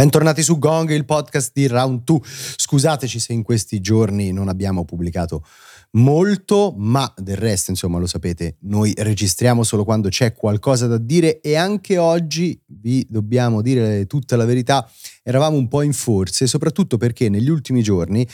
Bentornati 0.00 0.42
su 0.42 0.58
Gong, 0.58 0.90
il 0.92 1.04
podcast 1.04 1.50
di 1.52 1.66
Round 1.66 2.04
2. 2.04 2.20
Scusateci 2.56 3.18
se 3.18 3.34
in 3.34 3.42
questi 3.42 3.80
giorni 3.80 4.32
non 4.32 4.48
abbiamo 4.48 4.86
pubblicato 4.86 5.44
molto, 5.90 6.72
ma 6.74 7.12
del 7.18 7.36
resto, 7.36 7.70
insomma, 7.70 7.98
lo 7.98 8.06
sapete, 8.06 8.56
noi 8.60 8.94
registriamo 8.96 9.62
solo 9.62 9.84
quando 9.84 10.08
c'è 10.08 10.32
qualcosa 10.32 10.86
da 10.86 10.96
dire 10.96 11.42
e 11.42 11.54
anche 11.54 11.98
oggi 11.98 12.58
vi 12.68 13.06
dobbiamo 13.10 13.60
dire 13.60 14.06
tutta 14.06 14.36
la 14.36 14.46
verità, 14.46 14.90
eravamo 15.22 15.58
un 15.58 15.68
po' 15.68 15.82
in 15.82 15.92
forze, 15.92 16.46
soprattutto 16.46 16.96
perché 16.96 17.28
negli 17.28 17.50
ultimi 17.50 17.82
giorni, 17.82 18.26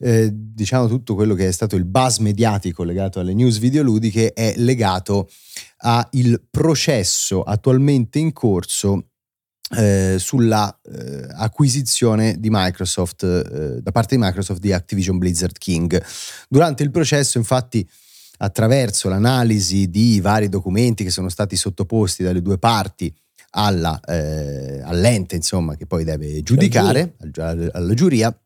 eh, 0.00 0.28
diciamo 0.30 0.88
tutto 0.88 1.14
quello 1.14 1.32
che 1.32 1.48
è 1.48 1.52
stato 1.52 1.74
il 1.74 1.86
buzz 1.86 2.18
mediatico 2.18 2.82
legato 2.82 3.18
alle 3.18 3.32
news 3.32 3.56
videoludiche 3.56 4.34
è 4.34 4.52
legato 4.58 5.30
al 5.78 6.42
processo 6.50 7.42
attualmente 7.42 8.18
in 8.18 8.34
corso 8.34 9.06
eh, 9.70 10.16
sulla 10.18 10.78
eh, 10.82 11.26
acquisizione 11.36 12.38
di 12.38 12.48
Microsoft 12.50 13.22
eh, 13.22 13.80
da 13.80 13.90
parte 13.92 14.16
di 14.16 14.22
Microsoft 14.22 14.60
di 14.60 14.72
Activision 14.72 15.18
Blizzard 15.18 15.56
King. 15.56 16.02
Durante 16.48 16.82
il 16.82 16.90
processo, 16.90 17.38
infatti, 17.38 17.88
attraverso 18.38 19.08
l'analisi 19.08 19.88
di 19.88 20.20
vari 20.20 20.48
documenti 20.48 21.04
che 21.04 21.10
sono 21.10 21.28
stati 21.28 21.56
sottoposti 21.56 22.22
dalle 22.22 22.42
due 22.42 22.58
parti 22.58 23.14
alla, 23.56 23.98
eh, 24.00 24.80
all'ente, 24.82 25.36
insomma, 25.36 25.76
che 25.76 25.86
poi 25.86 26.04
deve 26.04 26.42
giudicare, 26.42 27.14
alla, 27.36 27.70
alla 27.72 27.94
giuria, 27.94 28.36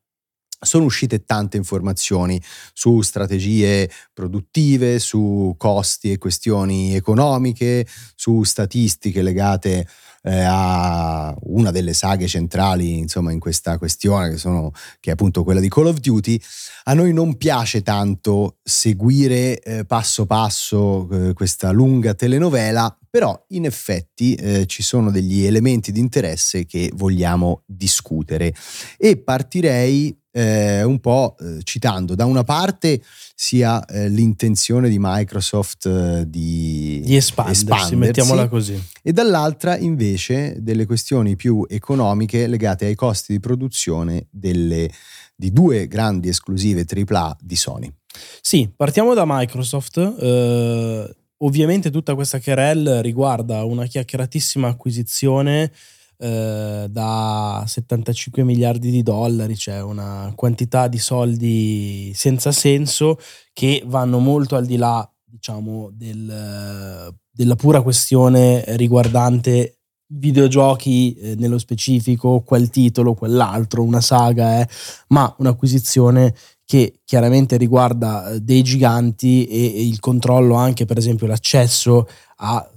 sono 0.60 0.84
uscite 0.84 1.24
tante 1.24 1.56
informazioni 1.56 2.40
su 2.72 3.00
strategie 3.00 3.90
produttive, 4.12 4.98
su 4.98 5.54
costi 5.56 6.12
e 6.12 6.18
questioni 6.18 6.94
economiche, 6.94 7.86
su 8.14 8.42
statistiche 8.42 9.22
legate 9.22 9.86
eh, 10.22 10.42
a 10.44 11.34
una 11.42 11.70
delle 11.70 11.92
saghe 11.92 12.26
centrali 12.26 12.98
insomma, 12.98 13.32
in 13.32 13.38
questa 13.38 13.78
questione, 13.78 14.30
che, 14.30 14.36
sono, 14.36 14.72
che, 15.00 15.10
è 15.10 15.12
appunto 15.12 15.44
quella 15.44 15.60
di 15.60 15.68
Call 15.68 15.86
of 15.86 15.98
Duty. 15.98 16.40
A 16.84 16.94
noi 16.94 17.12
non 17.12 17.36
piace 17.36 17.82
tanto 17.82 18.58
seguire 18.62 19.60
eh, 19.60 19.84
passo 19.84 20.26
passo 20.26 21.08
eh, 21.10 21.32
questa 21.32 21.70
lunga 21.70 22.14
telenovela, 22.14 22.96
però 23.08 23.42
in 23.48 23.64
effetti 23.64 24.34
eh, 24.34 24.66
ci 24.66 24.82
sono 24.82 25.10
degli 25.10 25.44
elementi 25.44 25.92
di 25.92 26.00
interesse 26.00 26.66
che 26.66 26.90
vogliamo 26.94 27.62
discutere 27.66 28.54
e 28.96 29.16
partirei 29.16 30.16
eh, 30.38 30.84
un 30.84 31.00
po' 31.00 31.34
eh, 31.40 31.58
citando 31.64 32.14
da 32.14 32.24
una 32.24 32.44
parte 32.44 33.02
sia 33.34 33.84
eh, 33.84 34.08
l'intenzione 34.08 34.88
di 34.88 34.98
Microsoft 35.00 35.86
eh, 35.86 36.28
di, 36.28 37.02
di 37.04 37.16
espandersi, 37.16 37.62
espandersi, 37.62 37.96
mettiamola 37.96 38.48
così, 38.48 38.80
e 39.02 39.12
dall'altra 39.12 39.76
invece 39.76 40.56
delle 40.60 40.86
questioni 40.86 41.34
più 41.34 41.66
economiche 41.68 42.46
legate 42.46 42.86
ai 42.86 42.94
costi 42.94 43.32
di 43.32 43.40
produzione 43.40 44.28
delle, 44.30 44.88
di 45.34 45.52
due 45.52 45.88
grandi 45.88 46.28
esclusive 46.28 46.86
AAA 46.88 47.36
di 47.40 47.56
Sony. 47.56 47.92
Sì, 48.40 48.70
partiamo 48.74 49.14
da 49.14 49.24
Microsoft. 49.26 49.96
Eh, 49.98 51.16
ovviamente 51.38 51.90
tutta 51.90 52.14
questa 52.14 52.40
querel 52.40 53.02
riguarda 53.02 53.64
una 53.64 53.86
chiacchieratissima 53.86 54.68
acquisizione 54.68 55.72
eh, 56.18 56.86
da 56.90 57.64
75 57.66 58.42
miliardi 58.42 58.90
di 58.90 59.02
dollari, 59.02 59.56
cioè 59.56 59.80
una 59.82 60.32
quantità 60.34 60.88
di 60.88 60.98
soldi 60.98 62.12
senza 62.14 62.52
senso 62.52 63.18
che 63.52 63.82
vanno 63.86 64.18
molto 64.18 64.56
al 64.56 64.66
di 64.66 64.76
là, 64.76 65.08
diciamo, 65.24 65.90
del, 65.92 67.14
della 67.30 67.56
pura 67.56 67.82
questione 67.82 68.64
riguardante 68.76 69.78
videogiochi 70.10 71.14
eh, 71.14 71.34
nello 71.36 71.58
specifico, 71.58 72.40
quel 72.40 72.70
titolo, 72.70 73.14
quell'altro, 73.14 73.82
una 73.82 74.00
saga, 74.00 74.60
eh, 74.60 74.68
ma 75.08 75.32
un'acquisizione 75.38 76.34
che 76.64 77.00
chiaramente 77.04 77.56
riguarda 77.56 78.30
eh, 78.30 78.40
dei 78.40 78.62
giganti 78.62 79.46
e, 79.46 79.76
e 79.76 79.86
il 79.86 80.00
controllo 80.00 80.54
anche, 80.54 80.84
per 80.84 80.98
esempio, 80.98 81.26
l'accesso 81.26 82.08
a 82.36 82.70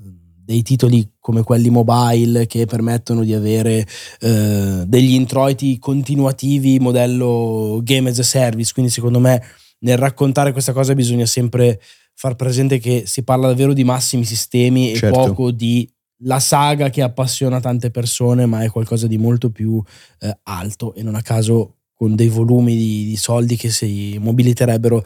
dei 0.52 0.64
titoli 0.64 1.14
come 1.20 1.44
quelli 1.44 1.70
mobile 1.70 2.46
che 2.46 2.66
permettono 2.66 3.24
di 3.24 3.34
avere 3.34 3.88
eh, 4.20 4.84
degli 4.86 5.14
introiti 5.14 5.80
continuativi 5.80 6.80
modello 6.80 7.80
game 7.84 8.10
as 8.10 8.20
a 8.20 8.24
service. 8.24 8.74
Quindi 8.74 8.92
secondo 8.92 9.20
me 9.20 9.42
nel 9.80 9.98
raccontare 9.98 10.52
questa 10.52 10.74
cosa 10.74 10.94
bisogna 10.94 11.26
sempre 11.26 11.80
far 12.14 12.36
presente 12.36 12.80
che 12.80 13.04
si 13.06 13.24
parla 13.24 13.48
davvero 13.48 13.74
di 13.74 13.84
massimi 13.84 14.26
sistemi 14.26 14.96
certo. 14.96 15.22
e 15.22 15.26
poco 15.26 15.52
di 15.52 15.90
la 16.24 16.40
saga 16.40 16.90
che 16.90 17.02
appassiona 17.02 17.60
tante 17.60 17.90
persone, 17.90 18.46
ma 18.46 18.62
è 18.62 18.70
qualcosa 18.70 19.08
di 19.08 19.18
molto 19.18 19.50
più 19.50 19.82
eh, 20.20 20.38
alto 20.44 20.94
e 20.94 21.02
non 21.02 21.16
a 21.16 21.22
caso 21.22 21.78
con 21.96 22.16
dei 22.16 22.28
volumi 22.28 22.76
di, 22.76 23.06
di 23.06 23.16
soldi 23.16 23.56
che 23.56 23.70
si 23.72 24.18
mobiliterebbero 24.20 25.04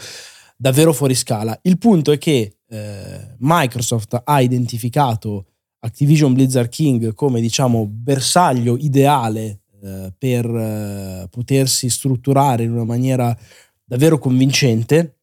davvero 0.56 0.94
fuori 0.94 1.16
scala. 1.16 1.58
Il 1.64 1.78
punto 1.78 2.12
è 2.12 2.18
che 2.18 2.58
eh, 2.68 3.36
Microsoft 3.40 4.22
ha 4.24 4.42
identificato 4.42 5.48
Activision 5.80 6.34
Blizzard 6.34 6.70
King 6.70 7.14
come 7.14 7.42
diciamo 7.42 7.86
bersaglio 7.86 8.76
ideale 8.78 9.62
eh, 9.84 10.14
per 10.18 10.46
eh, 10.46 11.28
potersi 11.30 11.90
strutturare 11.90 12.64
in 12.64 12.72
una 12.72 12.86
maniera 12.86 13.38
davvero 13.84 14.18
convincente, 14.18 15.20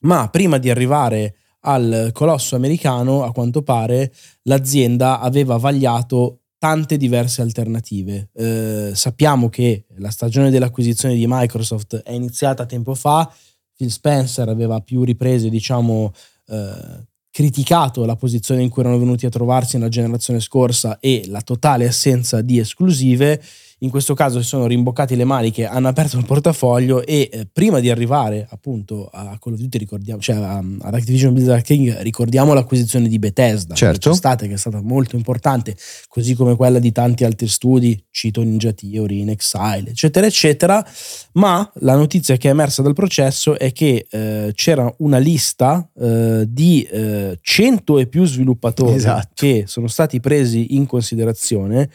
ma 0.00 0.28
prima 0.28 0.58
di 0.58 0.70
arrivare 0.70 1.36
al 1.60 2.10
colosso 2.12 2.54
americano, 2.54 3.24
a 3.24 3.32
quanto 3.32 3.62
pare, 3.62 4.12
l'azienda 4.42 5.18
aveva 5.18 5.56
vagliato 5.56 6.42
tante 6.58 6.96
diverse 6.96 7.42
alternative. 7.42 8.30
Eh, 8.32 8.92
sappiamo 8.94 9.48
che 9.48 9.86
la 9.96 10.10
stagione 10.10 10.50
dell'acquisizione 10.50 11.16
di 11.16 11.26
Microsoft 11.26 11.96
è 11.96 12.12
iniziata 12.12 12.64
tempo 12.66 12.94
fa, 12.94 13.28
Phil 13.76 13.90
Spencer 13.90 14.48
aveva 14.48 14.80
più 14.80 15.04
riprese, 15.04 15.50
diciamo, 15.50 16.12
eh, 16.46 17.04
criticato 17.30 18.06
la 18.06 18.16
posizione 18.16 18.62
in 18.62 18.70
cui 18.70 18.80
erano 18.80 18.98
venuti 18.98 19.26
a 19.26 19.30
trovarsi 19.30 19.76
nella 19.76 19.90
generazione 19.90 20.40
scorsa 20.40 20.98
e 21.00 21.24
la 21.26 21.42
totale 21.42 21.86
assenza 21.86 22.40
di 22.40 22.58
esclusive 22.58 23.42
in 23.80 23.90
questo 23.90 24.14
caso 24.14 24.40
si 24.40 24.48
sono 24.48 24.66
rimboccati 24.66 25.16
le 25.16 25.24
maniche, 25.24 25.66
hanno 25.66 25.88
aperto 25.88 26.16
il 26.16 26.24
portafoglio 26.24 27.04
e 27.04 27.28
eh, 27.30 27.46
prima 27.52 27.78
di 27.78 27.90
arrivare 27.90 28.46
appunto 28.48 29.10
a 29.12 29.36
Call 29.38 29.52
of 29.52 29.58
Duty, 29.58 29.76
ricordiamo, 29.76 30.18
cioè 30.18 30.36
a, 30.36 30.56
ad 30.56 30.94
Activision 30.94 31.34
Blizzard 31.34 31.62
King, 31.62 32.00
ricordiamo 32.00 32.54
l'acquisizione 32.54 33.06
di 33.06 33.18
Bethesda, 33.18 33.74
certo. 33.74 34.10
che, 34.10 34.16
state, 34.16 34.48
che 34.48 34.54
è 34.54 34.56
stata 34.56 34.80
molto 34.80 35.16
importante, 35.16 35.76
così 36.08 36.34
come 36.34 36.56
quella 36.56 36.78
di 36.78 36.90
tanti 36.90 37.24
altri 37.24 37.48
studi, 37.48 38.02
cito 38.10 38.40
Ninja 38.40 38.72
Theory, 38.72 39.20
In 39.20 39.28
Exile, 39.28 39.90
eccetera, 39.90 40.26
eccetera, 40.26 40.86
ma 41.32 41.70
la 41.80 41.96
notizia 41.96 42.38
che 42.38 42.48
è 42.48 42.52
emersa 42.52 42.80
dal 42.80 42.94
processo 42.94 43.58
è 43.58 43.72
che 43.72 44.06
eh, 44.08 44.52
c'era 44.54 44.90
una 44.98 45.18
lista 45.18 45.86
eh, 46.00 46.46
di 46.48 46.88
100 46.88 47.98
eh, 47.98 48.00
e 48.00 48.06
più 48.06 48.24
sviluppatori 48.24 48.94
esatto. 48.94 49.32
che 49.34 49.64
sono 49.66 49.86
stati 49.86 50.18
presi 50.18 50.74
in 50.76 50.86
considerazione 50.86 51.90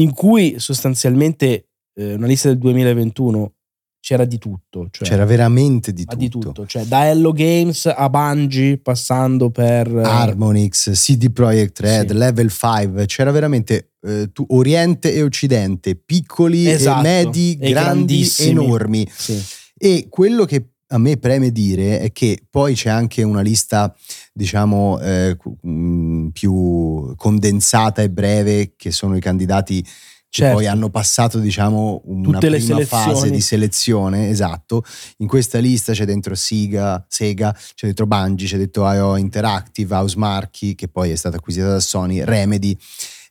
in 0.00 0.12
cui 0.12 0.58
sostanzialmente 0.58 1.68
eh, 1.94 2.14
una 2.14 2.26
lista 2.26 2.48
del 2.48 2.58
2021 2.58 3.54
c'era 4.00 4.24
di 4.24 4.38
tutto. 4.38 4.88
Cioè, 4.90 5.06
c'era 5.06 5.24
veramente 5.26 5.92
di 5.92 6.04
tutto. 6.04 6.16
di 6.16 6.28
tutto. 6.28 6.66
Cioè, 6.66 6.84
da 6.84 7.08
Hello 7.08 7.32
Games 7.32 7.86
a 7.86 8.08
Bungie, 8.08 8.78
passando 8.78 9.50
per... 9.50 9.86
Eh, 9.86 10.02
Harmonix, 10.02 10.90
CD 10.92 11.30
Projekt 11.30 11.80
Red, 11.80 12.10
sì. 12.10 12.16
Level 12.16 12.50
5, 12.50 13.06
c'era 13.06 13.30
veramente 13.30 13.92
eh, 14.00 14.30
tu, 14.32 14.44
Oriente 14.48 15.12
e 15.12 15.22
Occidente, 15.22 15.96
piccoli 15.96 16.68
esatto. 16.68 17.00
e 17.00 17.02
medi, 17.02 17.58
e 17.60 17.70
grandi, 17.70 18.28
enormi. 18.38 19.08
Sì. 19.14 19.42
E 19.76 20.06
quello 20.08 20.46
che 20.46 20.70
a 20.92 20.98
me 20.98 21.16
preme 21.18 21.52
dire 21.52 22.00
è 22.00 22.10
che 22.10 22.42
poi 22.48 22.74
c'è 22.74 22.88
anche 22.88 23.22
una 23.22 23.42
lista, 23.42 23.94
diciamo, 24.32 24.98
eh, 25.00 25.36
mm, 25.66 26.28
più 26.28 27.14
condensata 27.16 28.02
e 28.02 28.10
breve, 28.10 28.74
che 28.76 28.90
sono 28.90 29.16
i 29.16 29.20
candidati 29.20 29.84
che 30.30 30.42
certo. 30.42 30.58
poi 30.58 30.66
hanno 30.68 30.90
passato, 30.90 31.40
diciamo, 31.40 32.02
una 32.04 32.38
Tutte 32.38 32.56
prima 32.56 32.84
fase 32.84 33.30
di 33.30 33.40
selezione, 33.40 34.28
esatto. 34.28 34.84
In 35.16 35.26
questa 35.26 35.58
lista 35.58 35.92
c'è 35.92 36.04
dentro 36.04 36.36
Sega, 36.36 37.04
Sega 37.08 37.52
c'è 37.52 37.86
dentro 37.86 38.06
Bungie, 38.06 38.46
c'è 38.46 38.56
dentro 38.56 38.90
IO 38.92 39.16
Interactive, 39.16 39.92
House 39.92 40.16
Marchi, 40.16 40.76
che 40.76 40.86
poi 40.86 41.10
è 41.10 41.16
stata 41.16 41.38
acquisita 41.38 41.66
da 41.66 41.80
Sony, 41.80 42.22
Remedy. 42.22 42.76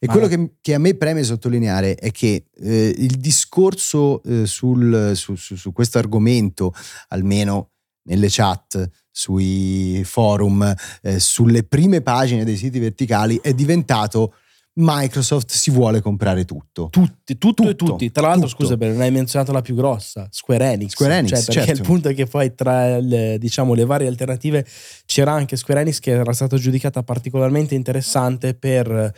E 0.01 0.07
quello 0.07 0.27
che, 0.27 0.55
che, 0.61 0.73
a 0.73 0.77
me 0.77 0.93
preme 0.95 1.23
sottolineare 1.23 1.95
è 1.95 2.11
che 2.11 2.47
eh, 2.53 2.93
il 2.97 3.17
discorso 3.17 4.21
eh, 4.23 4.45
sul, 4.45 5.11
su, 5.15 5.35
su, 5.35 5.55
su 5.55 5.71
questo 5.71 5.99
argomento, 5.99 6.73
almeno 7.09 7.71
nelle 8.03 8.27
chat, 8.29 8.89
sui 9.11 10.01
forum, 10.05 10.73
eh, 11.01 11.19
sulle 11.19 11.63
prime 11.63 12.01
pagine 12.01 12.43
dei 12.43 12.57
siti 12.57 12.79
verticali, 12.79 13.39
è 13.41 13.53
diventato 13.53 14.33
Microsoft 14.81 15.51
si 15.51 15.71
vuole 15.71 15.99
comprare 15.99 16.45
tutto. 16.45 16.87
Tutti, 16.89 17.37
tutto, 17.37 17.63
tutto 17.63 17.69
e 17.69 17.75
tutti. 17.75 18.11
Tra 18.11 18.27
l'altro, 18.27 18.47
tutto. 18.47 18.63
scusa, 18.63 18.75
non 18.77 19.01
hai 19.01 19.11
menzionato 19.11 19.51
la 19.51 19.61
più 19.61 19.75
grossa, 19.75 20.27
Square 20.31 20.71
Enix. 20.71 20.91
Square 20.91 21.17
Enix, 21.17 21.29
cioè, 21.29 21.43
perché 21.45 21.65
certo. 21.65 21.81
il 21.81 21.87
punto 21.87 22.09
è 22.09 22.13
che 22.13 22.25
poi 22.27 22.55
tra 22.55 22.97
le, 22.99 23.37
diciamo, 23.37 23.73
le 23.73 23.85
varie 23.85 24.07
alternative 24.07 24.65
c'era 25.05 25.33
anche 25.33 25.57
Square 25.57 25.81
Enix 25.81 25.99
che 25.99 26.11
era 26.11 26.31
stata 26.31 26.57
giudicata 26.57 27.03
particolarmente 27.03 27.75
interessante 27.75 28.53
per 28.53 29.13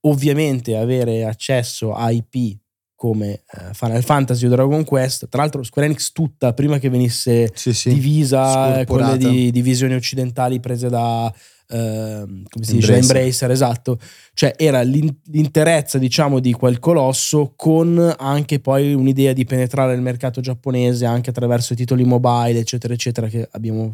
ovviamente 0.00 0.76
avere 0.76 1.24
accesso 1.24 1.94
a 1.94 2.10
IP 2.10 2.58
come 2.96 3.42
eh, 3.52 3.74
Final 3.74 4.02
Fantasy 4.02 4.46
o 4.46 4.48
Dragon 4.48 4.82
Quest. 4.84 5.28
Tra 5.28 5.42
l'altro, 5.42 5.62
Square 5.62 5.86
Enix 5.86 6.10
tutta 6.12 6.52
prima 6.54 6.78
che 6.78 6.88
venisse 6.88 7.50
Sì, 7.54 7.72
sì. 7.72 7.92
divisa, 7.92 8.80
eh, 8.80 8.86
quelle 8.86 9.04
Scorporata. 9.04 9.28
di 9.28 9.50
divisioni 9.52 9.94
occidentali 9.94 10.58
prese 10.58 10.88
da 10.88 11.32
ehm, 11.68 12.44
come 12.48 12.64
si 12.64 12.74
dice, 12.74 12.92
Embracer. 12.94 13.16
Embracer, 13.16 13.50
esatto. 13.50 13.98
Cioè 14.34 14.54
era 14.56 14.82
l'in- 14.82 15.14
l'interezza, 15.26 15.98
diciamo, 15.98 16.38
di 16.40 16.52
quel 16.52 16.78
colosso 16.78 17.52
con 17.56 18.14
anche 18.18 18.60
poi 18.60 18.94
un'idea 18.94 19.32
di 19.32 19.44
penetrare 19.44 19.94
il 19.94 20.00
mercato 20.00 20.40
giapponese 20.40 21.04
anche 21.06 21.30
attraverso 21.30 21.72
i 21.72 21.76
titoli 21.76 22.04
mobile, 22.04 22.58
eccetera, 22.58 22.94
eccetera, 22.94 23.26
che 23.28 23.48
abbiamo 23.52 23.92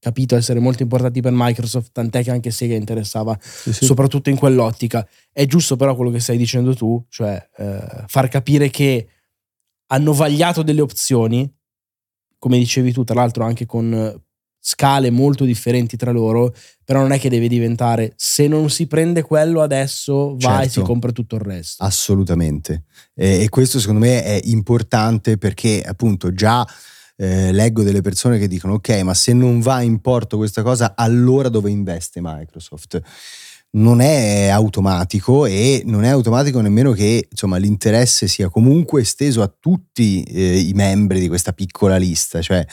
capito 0.00 0.36
essere 0.36 0.60
molto 0.60 0.82
importanti 0.82 1.20
per 1.20 1.32
Microsoft, 1.34 1.90
tant'è 1.92 2.22
che 2.22 2.30
anche 2.30 2.50
Sega 2.50 2.74
interessava 2.74 3.36
Sì, 3.40 3.72
sì. 3.72 3.84
soprattutto 3.84 4.30
in 4.30 4.36
quell'ottica. 4.36 5.06
È 5.32 5.44
giusto 5.46 5.76
però 5.76 5.94
quello 5.94 6.10
che 6.10 6.20
stai 6.20 6.36
dicendo 6.36 6.74
tu, 6.74 7.04
cioè 7.08 7.48
eh, 7.56 8.04
far 8.06 8.28
capire 8.28 8.70
che 8.70 9.08
hanno 9.88 10.12
vagliato 10.12 10.62
delle 10.62 10.80
opzioni, 10.80 11.50
come 12.38 12.58
dicevi 12.58 12.92
tu, 12.92 13.04
tra 13.04 13.14
l'altro 13.16 13.44
anche 13.44 13.66
con 13.66 13.92
eh, 13.92 14.20
scale 14.60 15.10
molto 15.10 15.44
differenti 15.44 15.96
tra 15.96 16.10
loro, 16.10 16.54
però 16.84 17.00
non 17.00 17.12
è 17.12 17.18
che 17.18 17.30
deve 17.30 17.48
diventare 17.48 18.12
se 18.16 18.48
non 18.48 18.68
si 18.70 18.86
prende 18.86 19.22
quello 19.22 19.62
adesso 19.62 20.36
va 20.36 20.58
e 20.60 20.64
Certo. 20.64 20.80
si 20.80 20.82
compra 20.82 21.10
tutto 21.12 21.36
il 21.36 21.40
resto. 21.42 21.82
Assolutamente. 21.84 22.84
E, 23.14 23.42
e 23.44 23.48
questo 23.48 23.80
secondo 23.80 24.00
me 24.00 24.22
è 24.22 24.40
importante 24.44 25.38
perché 25.38 25.80
appunto 25.82 26.32
già 26.34 26.66
eh, 27.20 27.50
leggo 27.52 27.82
delle 27.82 28.00
persone 28.00 28.38
che 28.38 28.46
dicono 28.46 28.74
ok, 28.74 29.00
ma 29.02 29.12
se 29.12 29.32
non 29.32 29.60
va 29.60 29.82
in 29.82 30.00
porto 30.00 30.36
questa 30.36 30.62
cosa, 30.62 30.94
allora 30.94 31.48
dove 31.48 31.68
investe 31.68 32.20
Microsoft? 32.22 33.00
Non 33.70 34.00
è 34.00 34.48
automatico 34.48 35.44
e 35.44 35.82
non 35.84 36.04
è 36.04 36.08
automatico 36.08 36.60
nemmeno 36.60 36.92
che 36.92 37.26
insomma, 37.28 37.58
l'interesse 37.58 38.28
sia 38.28 38.48
comunque 38.48 39.02
esteso 39.02 39.42
a 39.42 39.52
tutti 39.60 40.22
eh, 40.22 40.58
i 40.58 40.72
membri 40.72 41.20
di 41.20 41.28
questa 41.28 41.52
piccola 41.52 41.96
lista, 41.96 42.40
cioè 42.40 42.64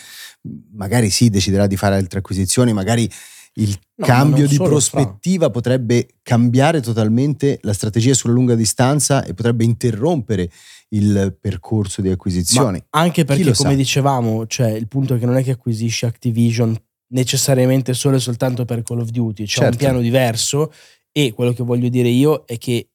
magari 0.74 1.09
sì 1.09 1.30
deciderà 1.30 1.68
di 1.68 1.75
fare 1.75 1.95
altre 1.95 2.19
acquisizioni, 2.19 2.71
magari 2.71 3.09
il 3.57 3.77
No, 3.98 4.06
cambio 4.06 4.45
di 4.45 4.57
prospettiva 4.57 5.50
potrebbe 5.50 6.18
cambiare 6.21 6.81
totalmente 6.81 7.59
la 7.62 7.71
strategia 7.71 8.13
sulla 8.13 8.33
lunga 8.33 8.53
distanza 8.53 9.24
e 9.24 9.33
potrebbe 9.33 9.63
interrompere 9.63 10.50
il 10.95 11.38
percorso 11.39 12.01
di 12.01 12.09
acquisizioni. 12.09 12.83
Ma 12.92 13.00
anche 13.01 13.24
perché, 13.25 13.44
come 13.44 13.53
sa? 13.53 13.74
dicevamo, 13.74 14.47
cioè, 14.47 14.71
il 14.71 14.88
punto 14.88 15.15
è 15.15 15.19
che 15.19 15.25
non 15.25 15.38
è 15.38 15.44
che 15.44 15.51
acquisisci 15.51 16.06
Activision 16.06 16.75
necessariamente 17.13 17.94
solo 17.94 18.15
e 18.15 18.19
soltanto 18.19 18.65
per 18.65 18.81
Call 18.81 19.00
of 19.00 19.09
Duty, 19.09 19.45
c'è 19.45 19.59
un 19.59 19.65
Certo. 19.65 19.77
piano 19.77 20.01
diverso 20.01 20.71
e 21.12 21.33
quello 21.33 21.53
che 21.53 21.63
voglio 21.63 21.88
dire 21.89 22.09
io 22.09 22.44
è 22.45 22.57
che 22.57 22.89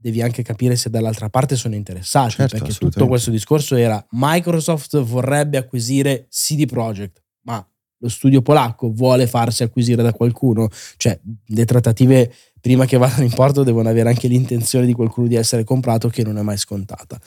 devi 0.00 0.22
anche 0.22 0.42
capire 0.42 0.76
se 0.76 0.88
dall'altra 0.88 1.28
parte 1.28 1.56
sono 1.56 1.74
interessati, 1.74 2.36
Certo, 2.36 2.56
perché 2.56 2.72
tutto 2.72 3.06
questo 3.06 3.30
discorso 3.30 3.74
era 3.74 4.04
Microsoft 4.12 4.98
vorrebbe 5.00 5.58
acquisire 5.58 6.26
CD 6.30 6.66
Projekt, 6.66 7.22
ma 7.42 7.62
lo 8.02 8.08
studio 8.08 8.40
polacco 8.40 8.90
vuole 8.92 9.26
farsi 9.26 9.62
acquisire 9.62 10.02
da 10.02 10.12
qualcuno, 10.12 10.68
cioè 10.96 11.20
le 11.48 11.64
trattative 11.66 12.32
prima 12.60 12.84
che 12.84 12.96
vadano 12.96 13.24
in 13.24 13.32
porto 13.32 13.62
devono 13.62 13.88
avere 13.88 14.08
anche 14.08 14.28
l'intenzione 14.28 14.86
di 14.86 14.92
qualcuno 14.92 15.26
di 15.26 15.36
essere 15.36 15.64
comprato 15.64 16.08
che 16.08 16.22
non 16.22 16.38
è 16.38 16.42
mai 16.42 16.58
scontata. 16.58 17.18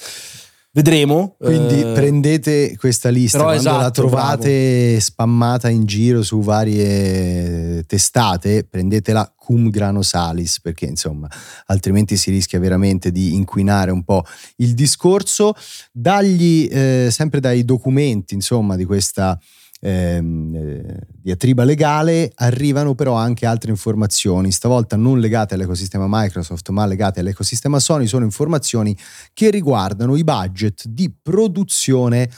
Vedremo. 0.76 1.36
Quindi 1.38 1.82
eh, 1.82 1.92
prendete 1.94 2.76
questa 2.78 3.10
lista 3.10 3.44
quando 3.44 3.62
la 3.64 3.78
esatto, 3.78 4.02
trovate 4.02 5.00
spammata 5.00 5.70
in 5.70 5.86
giro 5.86 6.24
su 6.24 6.42
varie 6.42 7.84
testate, 7.86 8.66
prendetela 8.68 9.36
cum 9.38 9.70
grano 9.70 10.02
salis 10.02 10.60
perché 10.60 10.86
insomma 10.86 11.30
altrimenti 11.68 12.18
si 12.18 12.32
rischia 12.32 12.60
veramente 12.60 13.12
di 13.12 13.36
inquinare 13.36 13.92
un 13.92 14.04
po' 14.04 14.26
il 14.58 14.74
discorso. 14.74 15.54
Dagli 15.92 16.68
eh, 16.72 17.10
sempre 17.12 17.40
dai 17.40 17.64
documenti 17.66 18.34
insomma 18.34 18.76
di 18.76 18.86
questa 18.86 19.40
ehm, 19.84 20.56
eh, 20.56 21.00
diatriba 21.22 21.66
legale 21.66 22.32
arrivano 22.36 22.96
però 22.96 23.16
anche 23.16 23.46
altre 23.46 23.70
informazioni, 23.72 24.52
stavolta 24.52 24.96
non 24.96 25.20
legate 25.20 25.56
all'ecosistema 25.56 26.06
Microsoft 26.08 26.70
ma 26.70 26.86
legate 26.86 27.20
all'ecosistema 27.20 27.80
Sony, 27.80 28.08
sono 28.08 28.24
informazioni 28.24 28.98
che 29.34 29.50
riguardano 29.50 30.16
i 30.16 30.24
budget 30.24 30.88
di 30.88 31.14
produzione 31.22 32.30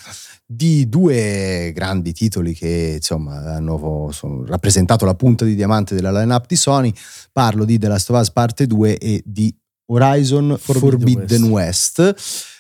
di 0.48 0.88
due 0.90 1.72
grandi 1.74 2.14
titoli 2.14 2.54
che 2.54 2.94
insomma 2.96 3.56
hanno 3.56 4.12
rappresentato 4.46 5.06
la 5.06 5.16
punta 5.16 5.46
di 5.46 5.56
diamante 5.56 5.96
della 5.96 6.12
lineup 6.12 6.46
di 6.48 6.56
Sony. 6.56 6.94
Parlo 7.32 7.66
di 7.66 7.78
The 7.78 7.88
Last 7.88 8.10
of 8.10 8.20
Us 8.20 8.32
Parte 8.32 8.68
2 8.68 8.98
e 8.98 9.24
di 9.26 9.54
Horizon 9.88 10.56
Forbidden 10.60 10.90
Forbidden, 10.90 11.44
West. 11.46 12.16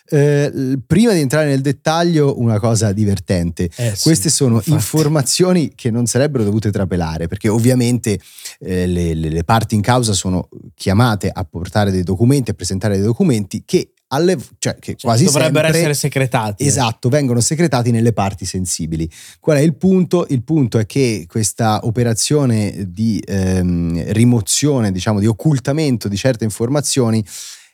Eh, 0.07 0.77
prima 0.85 1.13
di 1.13 1.19
entrare 1.19 1.47
nel 1.49 1.61
dettaglio, 1.61 2.39
una 2.39 2.59
cosa 2.59 2.91
divertente. 2.91 3.69
eh 3.75 3.95
sì, 3.95 4.03
Queste 4.03 4.29
sono 4.29 4.55
infatti. 4.57 4.71
informazioni 4.71 5.71
che 5.73 5.89
non 5.89 6.05
sarebbero 6.05 6.43
dovute 6.43 6.71
trapelare, 6.71 7.27
perché 7.27 7.49
ovviamente 7.49 8.19
eh, 8.59 8.85
le, 8.85 9.13
le- 9.15 9.29
le 9.29 9.43
parti 9.43 9.73
in 9.75 9.81
causa 9.81 10.13
sono 10.13 10.47
chiamate 10.75 11.29
a 11.33 11.43
portare 11.43 11.89
dei 11.91 12.03
documenti, 12.03 12.51
a 12.51 12.53
presentare 12.53 12.95
dei 12.97 13.03
documenti 13.05 13.63
che, 13.65 13.93
alle, 14.09 14.37
cioè, 14.59 14.75
che 14.75 14.91
Cioè, 14.91 15.01
quasi 15.01 15.25
dovrebbero 15.25 15.63
sempre 15.63 15.77
essere 15.79 15.93
secretati. 15.95 16.65
Esatto, 16.67 17.09
vengono 17.09 17.39
secretati 17.39 17.89
nelle 17.89 18.13
parti 18.13 18.45
sensibili. 18.45 19.09
Qual 19.39 19.57
è 19.57 19.61
il 19.61 19.75
punto? 19.75 20.27
Il 20.29 20.43
punto 20.43 20.77
è 20.77 20.85
che 20.85 21.25
questa 21.27 21.79
operazione 21.83 22.85
di 22.91 23.19
ehm, 23.25 24.11
rimozione, 24.13 24.91
diciamo, 24.91 25.19
di 25.19 25.25
occultamento 25.25 26.07
di 26.07 26.15
certe 26.15 26.43
informazioni 26.43 27.25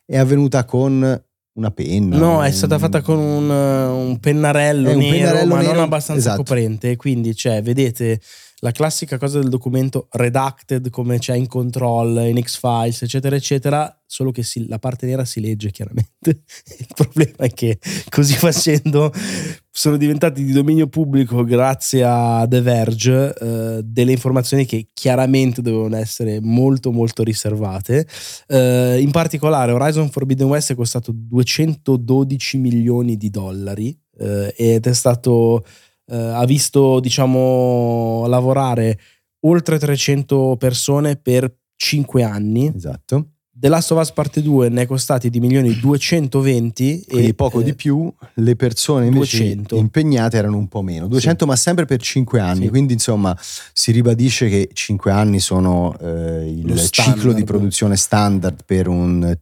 è 0.06 0.18
avvenuta 0.18 0.64
con 0.64 1.22
una 1.54 1.72
penna. 1.72 2.18
No, 2.18 2.44
è 2.44 2.48
un- 2.48 2.54
stata 2.54 2.80
fatta 2.80 3.02
con 3.02 3.18
un, 3.20 3.50
uh, 3.50 4.08
un 4.10 4.20
pennarello 4.20 4.90
È 4.90 4.94
un 4.94 5.00
nero, 5.00 5.12
pennarello 5.18 5.54
ma 5.54 5.62
nero, 5.62 5.74
non 5.74 5.84
abbastanza 5.84 6.22
esatto. 6.22 6.38
coprente. 6.38 6.96
Quindi, 6.96 7.36
cioè, 7.36 7.62
vedete 7.62 8.22
la 8.60 8.72
classica 8.72 9.18
cosa 9.18 9.40
del 9.40 9.50
documento 9.50 10.08
redacted 10.12 10.90
come 10.90 11.18
c'è 11.20 11.36
in 11.36 11.48
control, 11.48 12.28
in 12.28 12.42
X-Files, 12.42 13.02
eccetera, 13.02 13.36
eccetera, 13.36 14.01
solo 14.12 14.32
che 14.32 14.44
si- 14.44 14.68
la 14.68 14.78
parte 14.78 15.06
nera 15.06 15.24
si 15.24 15.40
legge 15.40 15.72
chiaramente. 15.72 16.44
Il 16.78 16.88
problema 16.94 17.46
è 17.46 17.50
che 17.50 17.80
così 18.10 18.34
facendo 18.34 19.10
sono 19.72 19.96
diventati 19.96 20.44
di 20.44 20.52
dominio 20.52 20.88
pubblico 20.88 21.46
grazie 21.46 22.04
a 22.04 22.46
The 22.46 22.60
Verge 22.60 23.34
eh, 23.34 23.82
delle 23.86 24.12
informazioni 24.12 24.66
che 24.66 24.90
chiaramente 24.94 25.62
dovevano 25.62 25.96
essere 25.96 26.42
molto 26.42 26.92
molto 26.92 27.24
riservate. 27.24 28.06
Eh, 28.48 28.98
in 29.00 29.12
particolare 29.12 29.72
Horizon 29.72 30.10
Forbidden 30.10 30.48
West 30.48 30.74
è 30.74 30.76
costato 30.76 31.14
212 31.16 32.58
milioni 32.58 33.16
di 33.16 33.30
dollari 33.30 33.98
eh, 34.20 34.54
ed 34.58 34.88
è 34.88 34.94
stato 34.94 35.64
eh, 36.08 36.18
ha 36.18 36.44
visto 36.44 37.00
diciamo 37.00 38.26
lavorare 38.28 39.00
oltre 39.46 39.80
300 39.80 40.58
persone 40.58 41.16
per 41.16 41.50
5 41.78 42.24
anni. 42.24 42.74
Esatto. 42.76 43.36
The 43.62 43.68
Last 43.70 43.92
of 43.92 44.00
Us 44.00 44.12
Parte 44.12 44.42
2 44.42 44.70
ne 44.70 44.82
è 44.82 44.86
costati 44.88 45.30
di 45.30 45.40
milioni 45.40 45.78
220 45.80 47.06
Quindi 47.08 47.28
e 47.28 47.34
poco 47.36 47.62
eh, 47.62 47.64
di 47.64 47.76
più, 47.76 48.12
le 48.34 48.56
persone 48.56 49.06
invece 49.06 49.38
200. 49.38 49.76
impegnate 49.76 50.36
erano 50.38 50.58
un 50.58 50.68
po' 50.68 50.82
meno, 50.82 51.08
200 51.08 51.46
ma 51.46 51.56
sempre 51.56 51.86
per 51.86 52.02
5 52.02 52.40
anni, 52.40 52.64
Sì. 52.64 52.70
quindi 52.70 52.94
insomma 52.94 53.38
si 53.40 53.92
ribadisce 53.92 54.50
che 54.50 54.68
5 54.74 55.12
anni 55.12 55.40
sono 55.40 55.96
eh, 56.00 56.50
il 56.50 56.74
Lo 56.74 56.88
ciclo 56.90 57.34
di 57.34 57.44
produzione 57.44 57.98
standard 57.98 58.64
per 58.66 58.88
un 58.88 59.24
eh, 59.26 59.40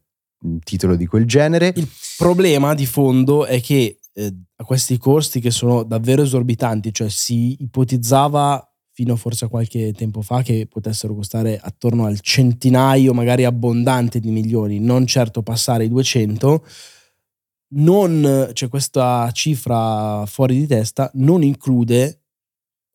titolo 0.66 0.98
di 0.98 1.06
quel 1.06 1.26
genere. 1.26 1.72
Il 1.78 1.88
problema 2.18 2.74
di 2.74 2.86
fondo 2.86 3.46
è 3.46 3.62
che 3.62 4.00
eh, 4.12 4.36
a 4.58 4.64
questi 4.66 4.98
costi 4.98 5.40
che 5.40 5.50
sono 5.52 5.84
davvero 5.84 6.24
esorbitanti, 6.24 6.94
cioè 6.94 7.08
si 7.10 7.56
ipotizzava 7.62 8.69
fino 9.00 9.16
forse 9.16 9.46
a 9.46 9.48
qualche 9.48 9.94
tempo 9.94 10.22
fa 10.22 10.42
che 10.42 10.68
potessero 10.70 11.16
costare 11.16 11.58
attorno 11.58 12.04
al 12.04 12.20
centinaio, 12.20 13.14
magari 13.14 13.46
abbondante 13.46 14.20
di 14.20 14.30
milioni, 14.30 14.78
non 14.82 15.06
certo 15.06 15.42
passare 15.42 15.86
i 15.86 15.88
200, 15.88 16.66
non, 17.76 18.50
cioè 18.52 18.68
questa 18.68 19.30
cifra 19.32 20.26
fuori 20.26 20.58
di 20.58 20.68
testa 20.68 21.10
non 21.14 21.44
include 21.44 22.24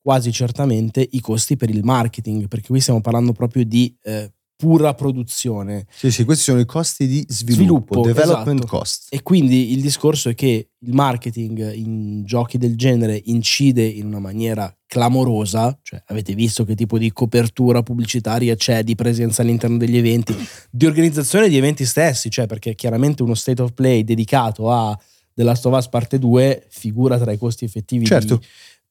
quasi 0.03 0.31
certamente 0.31 1.09
i 1.13 1.21
costi 1.21 1.57
per 1.57 1.71
il 1.71 1.83
marketing, 1.83 2.49
perché 2.49 2.69
qui 2.69 2.81
stiamo 2.83 3.01
parlando 3.01 3.33
proprio 3.33 3.65
di 3.65 3.97
eh, 4.03 4.31
pura 4.57 4.93
produzione. 4.93 5.87
Sì, 5.91 6.11
sì, 6.11 6.25
questi 6.25 6.45
sono 6.45 6.61
i 6.61 6.67
costi 6.67 7.07
di 7.07 7.25
sviluppo, 7.29 7.95
Sviluppo, 7.95 8.01
development 8.03 8.61
esatto. 8.61 8.77
cost. 8.77 9.07
E 9.11 9.23
quindi 9.23 9.73
il 9.73 9.81
discorso 9.81 10.29
è 10.29 10.35
che 10.35 10.69
il 10.79 10.93
marketing 10.93 11.73
in 11.73 12.25
giochi 12.25 12.59
del 12.59 12.77
genere 12.77 13.21
incide 13.25 13.83
in 13.83 14.07
una 14.07 14.21
maniera 14.21 14.75
clamorosa, 14.95 15.77
cioè 15.83 16.01
avete 16.07 16.35
visto 16.37 16.65
che 16.65 16.77
tipo 16.77 16.99
di 16.99 17.11
copertura 17.13 17.83
pubblicitaria 17.83 18.55
c'è, 18.55 18.85
di 18.85 18.95
presenza 18.95 19.43
all'interno 19.43 19.77
degli 19.77 19.97
eventi, 19.97 20.33
di 20.71 20.87
organizzazione 20.87 21.49
di 21.49 21.57
eventi 21.57 21.85
stessi, 21.85 22.31
cioè 22.31 22.47
perché 22.47 22.77
chiaramente 22.77 23.25
uno 23.25 23.35
state 23.35 23.61
of 23.61 23.73
play 23.73 24.05
dedicato 24.05 24.71
a 24.71 24.97
The 25.35 25.43
Last 25.43 25.67
of 25.67 25.77
Us 25.77 25.89
Parte 25.89 26.21
2 26.21 26.67
figura 26.69 27.19
tra 27.19 27.33
i 27.33 27.39
costi 27.39 27.65
effettivi 27.65 28.07
Certo. 28.07 28.41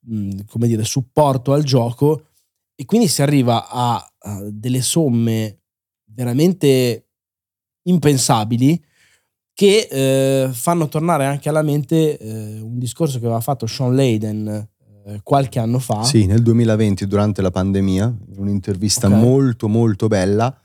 di 0.01 0.13
mh, 0.13 0.43
come 0.45 0.67
dire, 0.67 0.83
supporto 0.83 1.53
al 1.53 1.63
gioco 1.63 2.31
e 2.75 2.83
quindi 2.83 3.07
si 3.07 3.21
arriva 3.21 3.69
a, 3.69 4.13
a 4.17 4.41
delle 4.51 4.81
somme 4.81 5.59
veramente 6.03 7.07
impensabili 7.83 8.83
che 9.53 9.87
eh, 9.89 10.49
fanno 10.51 10.89
tornare 10.89 11.25
anche 11.25 11.47
alla 11.47 11.61
mente 11.61 12.17
eh, 12.17 12.59
un 12.59 12.77
discorso 12.77 13.19
che 13.19 13.25
aveva 13.25 13.39
fatto 13.39 13.67
Sean 13.67 13.95
Layden 13.95 14.67
qualche 15.23 15.59
anno 15.59 15.79
fa. 15.79 16.03
Sì, 16.03 16.25
nel 16.25 16.41
2020 16.41 17.07
durante 17.07 17.41
la 17.41 17.51
pandemia, 17.51 18.15
un'intervista 18.37 19.07
okay. 19.07 19.19
molto 19.19 19.67
molto 19.67 20.07
bella 20.07 20.55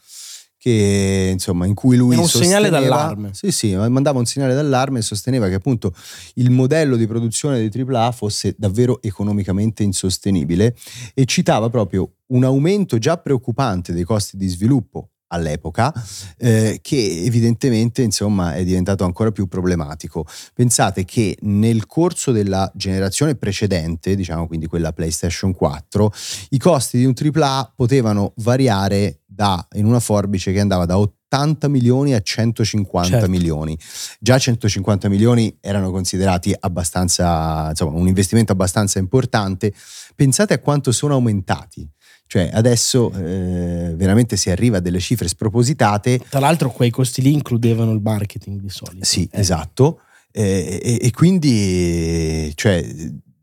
che 0.59 1.30
insomma 1.33 1.66
in 1.66 1.75
cui 1.75 1.97
lui 1.97 2.14
Era 2.14 2.23
un 2.23 2.28
segnale 2.28 2.68
d'allarme. 2.68 3.30
Sì, 3.33 3.52
sì, 3.52 3.75
mandava 3.76 4.18
un 4.18 4.26
segnale 4.26 4.54
d'allarme 4.54 4.99
e 4.99 5.02
sosteneva 5.02 5.49
che 5.49 5.54
appunto 5.54 5.95
il 6.35 6.50
modello 6.50 6.97
di 6.97 7.07
produzione 7.07 7.66
di 7.66 7.80
AAA 7.80 8.11
fosse 8.11 8.54
davvero 8.59 9.00
economicamente 9.00 9.85
insostenibile 9.85 10.75
e 11.14 11.25
citava 11.26 11.71
proprio 11.71 12.11
un 12.28 12.45
aumento 12.45 12.99
già 12.99 13.16
preoccupante 13.18 13.92
dei 13.92 14.02
costi 14.02 14.37
di 14.37 14.49
sviluppo 14.49 15.11
all'epoca, 15.28 15.92
eh, 16.37 16.78
che 16.82 17.23
evidentemente 17.25 18.02
insomma 18.02 18.54
è 18.54 18.64
diventato 18.64 19.04
ancora 19.04 19.30
più 19.30 19.47
problematico. 19.47 20.26
Pensate 20.54 21.04
che 21.04 21.37
nel 21.42 21.87
corso 21.87 22.32
della 22.32 22.70
generazione 22.75 23.35
precedente, 23.35 24.14
diciamo 24.14 24.47
quindi 24.47 24.66
quella 24.66 24.92
PlayStation 24.92 25.54
4, 25.54 26.12
i 26.50 26.58
costi 26.58 26.99
di 26.99 27.04
un 27.04 27.14
AAA 27.14 27.73
potevano 27.75 28.32
variare 28.37 29.20
da, 29.26 29.66
in 29.75 29.85
una 29.85 30.00
forbice 30.00 30.52
che 30.52 30.61
andava 30.61 30.85
da 30.85 30.99
80 30.99 31.68
milioni 31.68 32.14
a 32.14 32.20
150 32.20 33.08
certo. 33.08 33.28
milioni. 33.28 33.78
Già 34.18 34.38
150 34.38 35.08
milioni 35.08 35.56
erano 35.61 35.90
considerati 35.90 36.54
abbastanza, 36.58 37.68
insomma, 37.68 37.99
un 37.99 38.08
investimento 38.08 38.52
abbastanza 38.52 38.99
importante. 38.99 39.73
Pensate 40.16 40.54
a 40.54 40.58
quanto 40.58 40.90
sono 40.90 41.14
aumentati 41.14 41.88
cioè 42.28 42.50
adesso 42.52 43.11
eh, 43.14 43.94
veramente 43.97 44.37
si 44.37 44.50
arriva 44.50 44.76
a 44.76 44.80
delle 44.80 45.00
cifre 45.00 45.26
spropositate. 45.26 46.20
Tra 46.28 46.40
l'altro 46.40 46.70
quei 46.70 46.90
costi 46.90 47.23
lì 47.23 47.32
includevano 47.32 47.90
il 47.90 48.00
marketing 48.00 48.61
di 48.61 48.68
solito. 48.68 49.04
Sì, 49.04 49.28
eh. 49.32 49.40
esatto. 49.40 50.02
Eh, 50.30 50.78
e, 50.82 50.99
e, 51.06 51.11
quindi 51.11 52.52
cioè, 52.54 52.87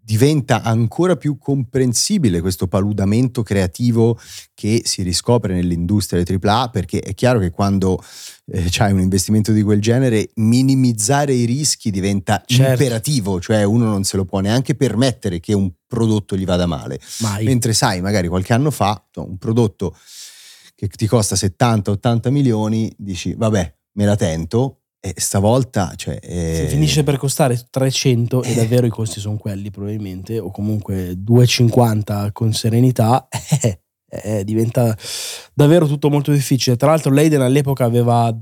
diventa 0.06 0.62
ancora 0.62 1.16
più 1.16 1.40
comprensibile 1.40 2.40
questo 2.40 2.68
paludamento 2.68 3.42
creativo 3.42 4.20
che 4.54 4.84
si 4.86 5.02
riscopre 5.02 5.56
nell'industria 5.56 6.24
del 6.24 6.40
AAA 6.40 6.70
perché 6.70 7.00
è 7.00 7.16
chiaro 7.16 7.40
che 7.40 7.50
quando 7.50 8.00
eh, 8.52 8.68
c'hai 8.70 8.92
un 8.92 9.00
investimento 9.00 9.52
di 9.52 9.64
quel 9.64 9.82
genere 9.82 10.30
minimizzare 10.36 11.34
i 11.34 11.46
rischi 11.46 11.90
diventa 11.90 12.44
certo. 12.46 12.84
imperativo 12.84 13.42
cioè 13.42 13.64
uno 13.64 13.86
non 13.86 14.04
se 14.04 14.18
lo 14.18 14.26
può 14.26 14.42
neanche 14.42 14.76
permettere 14.76 15.40
che 15.40 15.54
un 15.54 15.72
prodotto 15.88 16.38
gli 16.38 16.46
vada 16.46 16.68
male 16.68 17.00
Mai. 17.22 17.44
mentre 17.44 17.74
sai 17.74 18.00
magari 18.02 18.28
qualche 18.28 18.54
anno 18.54 18.70
fa 18.70 19.04
un 19.16 19.40
prodotto 19.40 19.98
che 20.76 20.88
ti 20.88 21.08
costa 21.08 21.36
70-80 21.36 22.30
milioni 22.30 22.94
dici 22.96 23.34
vabbè 23.34 23.76
me 23.94 24.06
la 24.06 24.16
tento 24.16 24.82
e 25.00 25.14
stavolta, 25.18 25.94
cioè, 25.96 26.20
eh... 26.22 26.54
Se 26.56 26.68
finisce 26.68 27.04
per 27.04 27.18
costare 27.18 27.64
300 27.70 28.42
e 28.44 28.56
davvero 28.56 28.88
i 28.88 28.90
costi 28.90 29.20
sono 29.20 29.38
quelli 29.38 29.70
probabilmente, 29.70 30.40
o 30.40 30.50
comunque 30.50 31.14
250 31.16 32.32
con 32.32 32.54
serenità, 32.54 33.28
eh, 33.62 33.80
eh, 34.10 34.44
diventa 34.44 34.98
davvero 35.54 35.88
tutto 35.88 36.10
molto 36.10 36.32
difficile. 36.32 36.76
Tra 36.76 36.90
l'altro 36.90 37.12
Leiden 37.12 37.42
all'epoca 37.42 37.86
aveva 37.86 38.36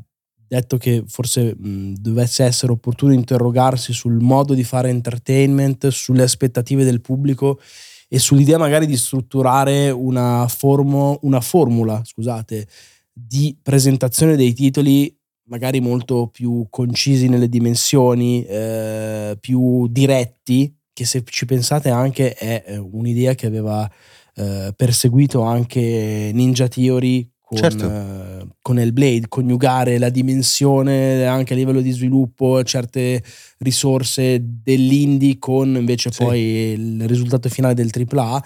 detto 0.48 0.78
che 0.78 1.04
forse 1.08 1.56
mh, 1.58 1.96
dovesse 2.00 2.44
essere 2.44 2.72
opportuno 2.72 3.14
interrogarsi 3.14 3.92
sul 3.92 4.20
modo 4.22 4.54
di 4.54 4.64
fare 4.64 4.90
entertainment, 4.90 5.88
sulle 5.88 6.24
aspettative 6.24 6.84
del 6.84 7.02
pubblico 7.02 7.60
e 8.08 8.20
sull'idea 8.20 8.58
magari 8.58 8.86
di 8.86 8.96
strutturare 8.96 9.90
una, 9.90 10.48
formo, 10.48 11.18
una 11.24 11.42
formula, 11.42 12.02
scusate, 12.04 12.68
di 13.12 13.58
presentazione 13.62 14.36
dei 14.36 14.54
titoli 14.54 15.16
magari 15.46 15.80
molto 15.80 16.28
più 16.28 16.68
concisi 16.70 17.28
nelle 17.28 17.50
dimensioni, 17.50 18.46
eh, 18.46 19.38
più 19.40 19.88
diretti, 19.88 20.76
che 20.94 21.06
se 21.06 21.24
ci 21.26 21.46
pensate 21.46 21.90
anche 21.90 22.34
è 22.34 22.64
eh, 22.66 22.78
un'idea 22.78 23.34
che 23.36 23.48
aveva 23.48 23.90
eh, 24.36 24.74
perseguito 24.76 25.42
anche 25.42 26.32
Ninja 26.34 26.68
Theory 26.68 27.30
con, 27.42 27.58
certo. 27.58 27.90
eh, 27.90 28.48
con 28.62 28.80
Hellblade, 28.80 29.28
coniugare 29.28 29.98
la 29.98 30.10
dimensione 30.10 31.26
anche 31.26 31.54
a 31.54 31.56
livello 31.56 31.82
di 31.82 31.92
sviluppo, 31.92 32.64
certe 32.64 33.24
risorse 33.60 34.40
dell'indie 34.42 35.38
con 35.40 35.76
invece 35.76 36.12
sì. 36.12 36.24
poi 36.24 36.40
il 36.42 37.08
risultato 37.08 37.50
finale 37.50 37.74
del 37.74 37.92
AAA 37.92 38.44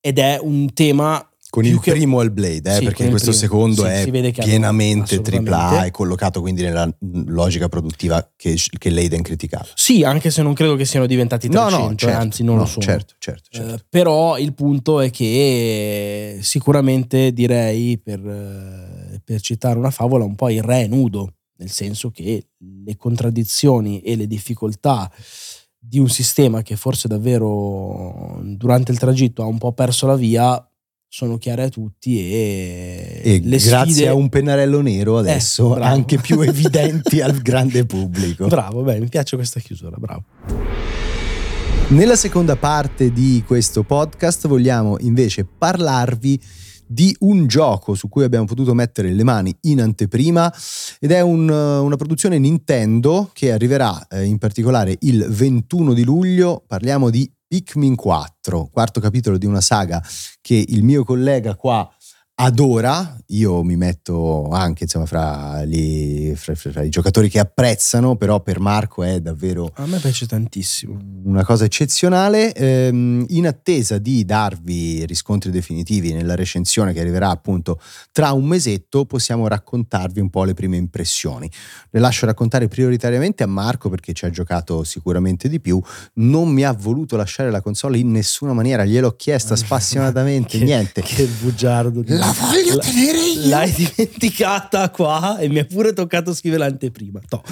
ed 0.00 0.18
è 0.18 0.38
un 0.40 0.72
tema 0.72 1.22
con 1.50 1.64
il 1.64 1.80
che... 1.80 1.92
primo 1.92 2.20
Hellblade, 2.20 2.70
eh, 2.70 2.78
sì, 2.78 2.84
perché 2.84 3.08
questo 3.08 3.30
primo. 3.30 3.42
secondo 3.42 3.82
sì, 3.84 3.88
è 3.88 4.32
pienamente 4.32 5.22
AAA, 5.24 5.86
è 5.86 5.90
collocato 5.90 6.40
quindi 6.40 6.62
nella 6.62 6.88
logica 7.26 7.68
produttiva 7.68 8.32
che, 8.36 8.58
che 8.78 8.90
Leiden 8.90 9.22
criticava. 9.22 9.66
Sì, 9.74 10.04
anche 10.04 10.30
se 10.30 10.42
non 10.42 10.52
credo 10.52 10.76
che 10.76 10.84
siano 10.84 11.06
diventati 11.06 11.48
300, 11.48 11.76
no, 11.76 11.88
no, 11.88 11.94
certo, 11.94 12.18
anzi 12.18 12.42
non 12.42 12.56
no, 12.56 12.60
lo 12.62 12.66
sono. 12.66 12.84
Certo, 12.84 13.14
certo, 13.18 13.48
certo. 13.50 13.74
Uh, 13.74 13.78
però 13.88 14.36
il 14.38 14.52
punto 14.52 15.00
è 15.00 15.10
che 15.10 16.38
sicuramente 16.42 17.32
direi, 17.32 17.98
per, 17.98 18.20
uh, 18.20 19.18
per 19.24 19.40
citare 19.40 19.78
una 19.78 19.90
favola, 19.90 20.24
un 20.24 20.34
po' 20.34 20.50
il 20.50 20.62
re 20.62 20.82
è 20.82 20.86
nudo, 20.86 21.32
nel 21.56 21.70
senso 21.70 22.10
che 22.10 22.48
le 22.84 22.96
contraddizioni 22.96 24.00
e 24.00 24.16
le 24.16 24.26
difficoltà 24.26 25.10
di 25.80 25.98
un 25.98 26.08
sistema 26.08 26.60
che 26.60 26.76
forse 26.76 27.08
davvero 27.08 28.38
durante 28.42 28.92
il 28.92 28.98
tragitto 28.98 29.42
ha 29.42 29.46
un 29.46 29.58
po' 29.58 29.72
perso 29.72 30.06
la 30.06 30.16
via 30.16 30.67
sono 31.08 31.38
chiare 31.38 31.62
a 31.62 31.68
tutti 31.70 32.18
e, 32.18 33.20
e 33.24 33.40
grazie 33.40 33.92
sfide... 33.92 34.08
a 34.08 34.14
un 34.14 34.28
pennarello 34.28 34.82
nero 34.82 35.16
eh, 35.16 35.20
adesso 35.20 35.76
eh, 35.76 35.82
anche 35.82 36.18
più 36.18 36.40
evidenti 36.42 37.20
al 37.20 37.40
grande 37.40 37.86
pubblico. 37.86 38.46
Bravo, 38.46 38.82
beh, 38.82 39.00
mi 39.00 39.08
piace 39.08 39.36
questa 39.36 39.58
chiusura, 39.58 39.96
bravo. 39.96 40.24
Nella 41.88 42.16
seconda 42.16 42.56
parte 42.56 43.10
di 43.10 43.42
questo 43.46 43.82
podcast 43.82 44.46
vogliamo 44.46 44.98
invece 45.00 45.46
parlarvi 45.46 46.38
di 46.86 47.14
un 47.20 47.46
gioco 47.46 47.94
su 47.94 48.08
cui 48.08 48.24
abbiamo 48.24 48.44
potuto 48.44 48.74
mettere 48.74 49.12
le 49.12 49.22
mani 49.22 49.54
in 49.62 49.80
anteprima 49.80 50.52
ed 50.98 51.12
è 51.12 51.20
un, 51.20 51.48
una 51.48 51.96
produzione 51.96 52.38
Nintendo 52.38 53.30
che 53.32 53.52
arriverà 53.52 54.06
eh, 54.08 54.24
in 54.24 54.36
particolare 54.36 54.96
il 55.00 55.26
21 55.28 55.94
di 55.94 56.04
luglio. 56.04 56.62
Parliamo 56.66 57.08
di 57.08 57.30
Pikmin 57.48 57.94
4, 57.94 58.68
quarto 58.70 59.00
capitolo 59.00 59.38
di 59.38 59.46
una 59.46 59.62
saga 59.62 60.02
che 60.42 60.62
il 60.68 60.82
mio 60.82 61.02
collega 61.02 61.56
qua 61.56 61.90
adora, 62.40 63.16
io 63.28 63.62
mi 63.64 63.76
metto 63.76 64.48
anche 64.50 64.84
insomma, 64.84 65.06
fra, 65.06 65.64
gli, 65.64 66.32
fra, 66.36 66.54
fra, 66.54 66.82
i 66.82 66.88
giocatori 66.88 67.28
che 67.28 67.40
apprezzano, 67.40 68.16
però 68.16 68.40
per 68.40 68.60
Marco 68.60 69.02
è 69.02 69.20
davvero... 69.20 69.70
A 69.74 69.86
me 69.86 69.98
piace 69.98 70.26
tantissimo. 70.26 70.98
Una 71.24 71.44
cosa 71.44 71.64
eccezionale. 71.64 72.54
Ehm, 72.54 73.24
in 73.30 73.46
attesa 73.46 73.98
di 73.98 74.24
darvi 74.24 75.04
riscontri 75.04 75.50
definitivi 75.50 76.12
nella 76.12 76.36
recensione 76.36 76.92
che 76.92 77.00
arriverà 77.00 77.30
appunto 77.30 77.80
tra 78.12 78.32
un 78.32 78.44
mesetto, 78.44 79.04
possiamo 79.04 79.48
raccontarvi 79.48 80.20
un 80.20 80.30
po' 80.30 80.44
le 80.44 80.54
prime 80.54 80.76
impressioni. 80.76 81.50
Le 81.90 82.00
lascio 82.00 82.24
raccontare 82.24 82.68
prioritariamente 82.68 83.42
a 83.42 83.46
Marco 83.46 83.90
perché 83.90 84.12
ci 84.12 84.24
ha 84.26 84.30
giocato 84.30 84.84
sicuramente 84.84 85.48
di 85.48 85.60
più. 85.60 85.80
Non 86.14 86.50
mi 86.50 86.64
ha 86.64 86.72
voluto 86.72 87.16
lasciare 87.16 87.50
la 87.50 87.60
console 87.60 87.98
in 87.98 88.12
nessuna 88.12 88.52
maniera, 88.52 88.84
gliel'ho 88.84 89.16
chiesta 89.16 89.54
spassionatamente, 89.56 90.58
che, 90.58 90.64
niente. 90.64 91.02
Che 91.02 91.26
bugiardo. 91.40 92.04
La 92.06 92.26
la 92.28 92.46
voglio 92.46 92.74
la, 92.74 92.82
tenere 92.82 93.18
io. 93.18 93.48
L'hai 93.48 93.72
dimenticata 93.72 94.90
qua 94.90 95.38
e 95.38 95.48
mi 95.48 95.58
ha 95.58 95.64
pure 95.64 95.92
toccato 95.92 96.34
scrivere 96.34 96.62
l'anteprima. 96.62 97.20
No. 97.30 97.42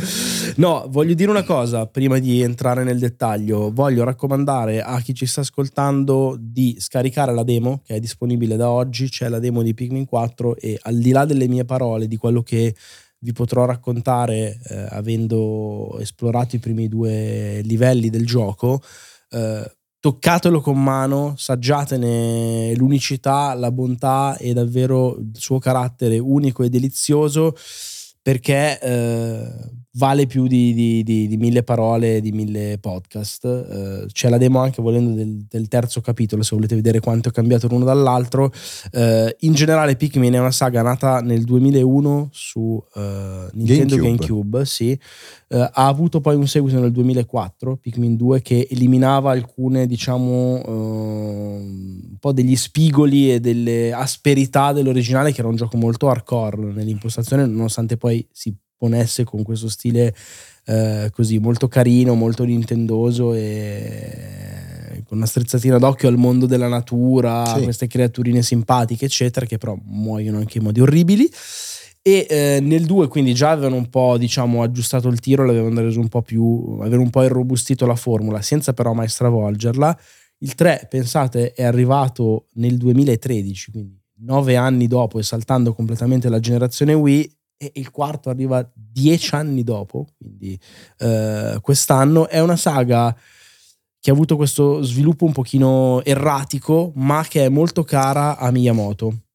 no, 0.56 0.86
voglio 0.88 1.14
dire 1.14 1.30
una 1.30 1.44
cosa 1.44 1.86
prima 1.86 2.18
di 2.18 2.42
entrare 2.42 2.84
nel 2.84 2.98
dettaglio. 2.98 3.72
Voglio 3.72 4.04
raccomandare 4.04 4.82
a 4.82 5.00
chi 5.00 5.14
ci 5.14 5.26
sta 5.26 5.40
ascoltando 5.40 6.36
di 6.38 6.76
scaricare 6.78 7.32
la 7.32 7.42
demo 7.42 7.80
che 7.84 7.96
è 7.96 8.00
disponibile 8.00 8.56
da 8.56 8.70
oggi. 8.70 9.08
C'è 9.08 9.28
la 9.28 9.38
demo 9.38 9.62
di 9.62 9.74
Pikmin 9.74 10.04
4 10.04 10.56
e 10.56 10.78
al 10.82 10.98
di 10.98 11.10
là 11.10 11.24
delle 11.24 11.48
mie 11.48 11.64
parole, 11.64 12.06
di 12.06 12.16
quello 12.16 12.42
che 12.42 12.74
vi 13.18 13.32
potrò 13.32 13.64
raccontare 13.64 14.60
eh, 14.68 14.86
avendo 14.90 15.96
esplorato 15.98 16.54
i 16.56 16.58
primi 16.58 16.88
due 16.88 17.60
livelli 17.62 18.10
del 18.10 18.26
gioco. 18.26 18.82
Eh, 19.30 19.70
toccatelo 20.00 20.60
con 20.60 20.82
mano, 20.82 21.34
saggiatene 21.36 22.74
l'unicità, 22.76 23.54
la 23.54 23.70
bontà 23.72 24.36
e 24.36 24.52
davvero 24.52 25.16
il 25.18 25.30
suo 25.34 25.58
carattere 25.58 26.18
unico 26.18 26.62
e 26.62 26.68
delizioso 26.68 27.54
perché 28.26 28.80
eh, 28.80 29.48
vale 29.96 30.26
più 30.26 30.46
di, 30.46 30.74
di, 30.74 31.02
di, 31.02 31.28
di, 31.28 31.36
mille 31.36 31.62
parole, 31.62 32.20
di 32.20 32.32
mille 32.32 32.78
podcast. 32.78 33.44
Eh, 33.44 34.06
c'è 34.12 34.28
la 34.28 34.38
demo 34.38 34.60
anche 34.60 34.82
volendo 34.82 35.14
del, 35.14 35.44
del, 35.48 35.68
terzo 35.68 36.00
capitolo, 36.00 36.42
se 36.42 36.54
volete 36.54 36.74
vedere 36.74 37.00
quanto 37.00 37.28
è 37.28 37.32
cambiato 37.32 37.68
l'uno 37.68 37.84
dall'altro. 37.84 38.52
Eh, 38.92 39.36
in 39.40 39.54
generale 39.54 39.96
Pikmin 39.96 40.32
è 40.32 40.38
una 40.38 40.50
saga 40.50 40.82
nata 40.82 41.20
nel 41.20 41.44
2001 41.44 42.28
su 42.32 42.82
eh, 42.94 43.46
Nintendo 43.52 43.96
GameCube, 43.96 44.16
GameCube 44.16 44.64
sì. 44.64 44.98
Eh, 45.48 45.58
ha 45.58 45.86
avuto 45.86 46.20
poi 46.20 46.34
un 46.34 46.48
seguito 46.48 46.80
nel 46.80 46.90
2004, 46.90 47.76
Pikmin 47.76 48.16
2, 48.16 48.42
che 48.42 48.66
eliminava 48.70 49.30
alcune, 49.30 49.86
diciamo, 49.86 50.62
eh, 50.66 50.70
un 50.70 52.16
po' 52.18 52.32
degli 52.32 52.56
spigoli 52.56 53.32
e 53.32 53.40
delle 53.40 53.92
asperità 53.92 54.72
dell'originale, 54.72 55.32
che 55.32 55.40
era 55.40 55.48
un 55.48 55.56
gioco 55.56 55.76
molto 55.76 56.08
hardcore 56.08 56.72
nell'impostazione, 56.72 57.46
nonostante 57.46 57.96
poi 57.96 58.15
si 58.30 58.54
giapponese 58.76 59.24
con 59.24 59.42
questo 59.42 59.68
stile 59.68 60.14
eh, 60.66 61.10
così 61.12 61.38
molto 61.38 61.66
carino, 61.68 62.14
molto 62.14 62.44
nintendoso 62.44 63.32
e 63.34 65.02
con 65.06 65.18
una 65.18 65.26
strizzatina 65.26 65.78
d'occhio 65.78 66.08
al 66.08 66.16
mondo 66.16 66.46
della 66.46 66.68
natura, 66.68 67.44
sì. 67.46 67.62
queste 67.62 67.86
creaturine 67.86 68.42
simpatiche, 68.42 69.04
eccetera, 69.06 69.46
che 69.46 69.58
però 69.58 69.76
muoiono 69.84 70.38
anche 70.38 70.58
in 70.58 70.64
modi 70.64 70.80
orribili. 70.80 71.30
E 72.02 72.26
eh, 72.28 72.60
nel 72.60 72.86
2 72.86 73.08
quindi 73.08 73.34
già 73.34 73.50
avevano 73.50 73.76
un 73.76 73.88
po' 73.88 74.16
diciamo 74.16 74.62
aggiustato 74.62 75.08
il 75.08 75.18
tiro, 75.18 75.44
l'avevano 75.44 75.80
reso 75.80 75.98
un 75.98 76.08
po' 76.08 76.22
più, 76.22 76.78
avevano 76.80 77.02
un 77.02 77.10
po' 77.10 77.22
irrobustito 77.24 77.84
la 77.84 77.96
formula, 77.96 78.42
senza 78.42 78.72
però 78.72 78.92
mai 78.92 79.08
stravolgerla. 79.08 79.98
Il 80.38 80.54
3, 80.54 80.86
pensate, 80.88 81.52
è 81.52 81.64
arrivato 81.64 82.46
nel 82.54 82.76
2013, 82.76 83.70
quindi 83.72 84.00
nove 84.18 84.56
anni 84.56 84.86
dopo 84.86 85.18
e 85.18 85.22
saltando 85.22 85.72
completamente 85.72 86.28
la 86.28 86.40
generazione 86.40 86.94
Wii 86.94 87.35
e 87.56 87.72
il 87.74 87.90
quarto 87.90 88.30
arriva 88.30 88.68
dieci 88.74 89.34
anni 89.34 89.62
dopo, 89.62 90.06
quindi 90.18 90.58
eh, 90.98 91.58
quest'anno. 91.60 92.28
È 92.28 92.40
una 92.40 92.56
saga 92.56 93.16
che 93.98 94.10
ha 94.10 94.14
avuto 94.14 94.36
questo 94.36 94.82
sviluppo 94.82 95.24
un 95.24 95.32
pochino 95.32 96.02
erratico, 96.04 96.92
ma 96.96 97.24
che 97.28 97.44
è 97.44 97.48
molto 97.48 97.82
cara 97.82 98.38
a 98.38 98.50
Miyamoto 98.50 99.25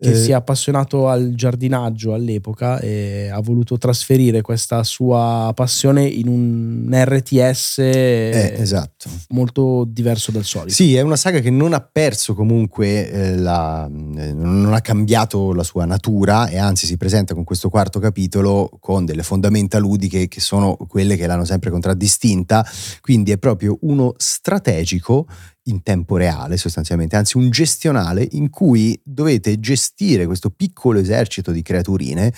che 0.00 0.10
eh, 0.10 0.14
si 0.14 0.30
è 0.30 0.34
appassionato 0.34 1.08
al 1.08 1.32
giardinaggio 1.34 2.14
all'epoca 2.14 2.78
e 2.78 3.28
ha 3.32 3.40
voluto 3.40 3.78
trasferire 3.78 4.42
questa 4.42 4.84
sua 4.84 5.50
passione 5.54 6.06
in 6.06 6.28
un 6.28 6.88
RTS 6.92 7.78
eh, 7.78 8.54
esatto. 8.58 9.10
molto 9.30 9.84
diverso 9.86 10.30
dal 10.30 10.44
solito. 10.44 10.74
Sì, 10.74 10.94
è 10.94 11.00
una 11.00 11.16
saga 11.16 11.40
che 11.40 11.50
non 11.50 11.72
ha 11.72 11.80
perso 11.80 12.34
comunque, 12.34 13.10
eh, 13.10 13.36
la, 13.36 13.86
eh, 13.86 14.32
non 14.32 14.72
ha 14.72 14.80
cambiato 14.80 15.52
la 15.52 15.64
sua 15.64 15.84
natura 15.84 16.48
e 16.48 16.58
anzi 16.58 16.86
si 16.86 16.96
presenta 16.96 17.34
con 17.34 17.44
questo 17.44 17.68
quarto 17.68 17.98
capitolo 17.98 18.70
con 18.80 19.04
delle 19.04 19.22
fondamenta 19.22 19.78
ludiche 19.78 20.28
che 20.28 20.40
sono 20.40 20.76
quelle 20.76 21.16
che 21.16 21.26
l'hanno 21.26 21.44
sempre 21.44 21.70
contraddistinta, 21.70 22.64
quindi 23.00 23.32
è 23.32 23.38
proprio 23.38 23.78
uno 23.80 24.14
strategico 24.16 25.26
in 25.68 25.82
tempo 25.82 26.16
reale 26.16 26.56
sostanzialmente, 26.56 27.16
anzi 27.16 27.36
un 27.36 27.50
gestionale 27.50 28.26
in 28.32 28.50
cui 28.50 28.98
dovete 29.04 29.60
gestire 29.60 30.26
questo 30.26 30.50
piccolo 30.50 30.98
esercito 30.98 31.52
di 31.52 31.62
creaturine, 31.62 32.32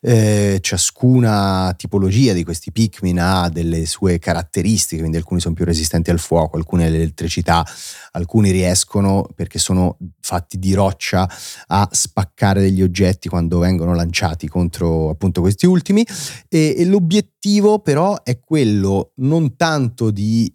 eh, 0.00 0.58
ciascuna 0.60 1.74
tipologia 1.76 2.32
di 2.32 2.44
questi 2.44 2.72
Pikmin 2.72 3.18
ha 3.18 3.48
delle 3.48 3.86
sue 3.86 4.18
caratteristiche, 4.18 5.00
quindi 5.00 5.16
alcuni 5.18 5.40
sono 5.40 5.54
più 5.54 5.64
resistenti 5.64 6.10
al 6.10 6.18
fuoco, 6.18 6.56
alcuni 6.56 6.84
all'elettricità, 6.84 7.64
alcuni 8.12 8.50
riescono 8.50 9.28
perché 9.34 9.58
sono 9.58 9.98
fatti 10.20 10.58
di 10.58 10.72
roccia 10.74 11.28
a 11.66 11.88
spaccare 11.90 12.60
degli 12.60 12.82
oggetti 12.82 13.28
quando 13.28 13.58
vengono 13.58 13.94
lanciati 13.94 14.48
contro 14.48 15.10
appunto 15.10 15.40
questi 15.40 15.66
ultimi. 15.66 16.06
E, 16.48 16.74
e 16.76 16.84
l'obiettivo 16.84 17.80
però 17.80 18.22
è 18.22 18.40
quello 18.40 19.12
non 19.16 19.56
tanto 19.56 20.10
di 20.10 20.52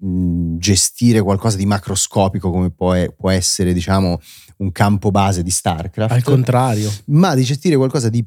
gestire 0.00 1.20
qualcosa 1.20 1.56
di 1.56 1.66
macroscopico 1.66 2.50
come 2.50 2.70
può, 2.70 2.94
può, 3.16 3.30
essere 3.30 3.72
diciamo 3.72 4.20
un 4.58 4.72
campo 4.72 5.10
base 5.10 5.42
di 5.42 5.50
StarCraft 5.50 6.12
al 6.12 6.22
contrario 6.22 6.92
ma 7.06 7.34
di 7.34 7.44
gestire 7.44 7.76
qualcosa 7.76 8.08
di 8.08 8.24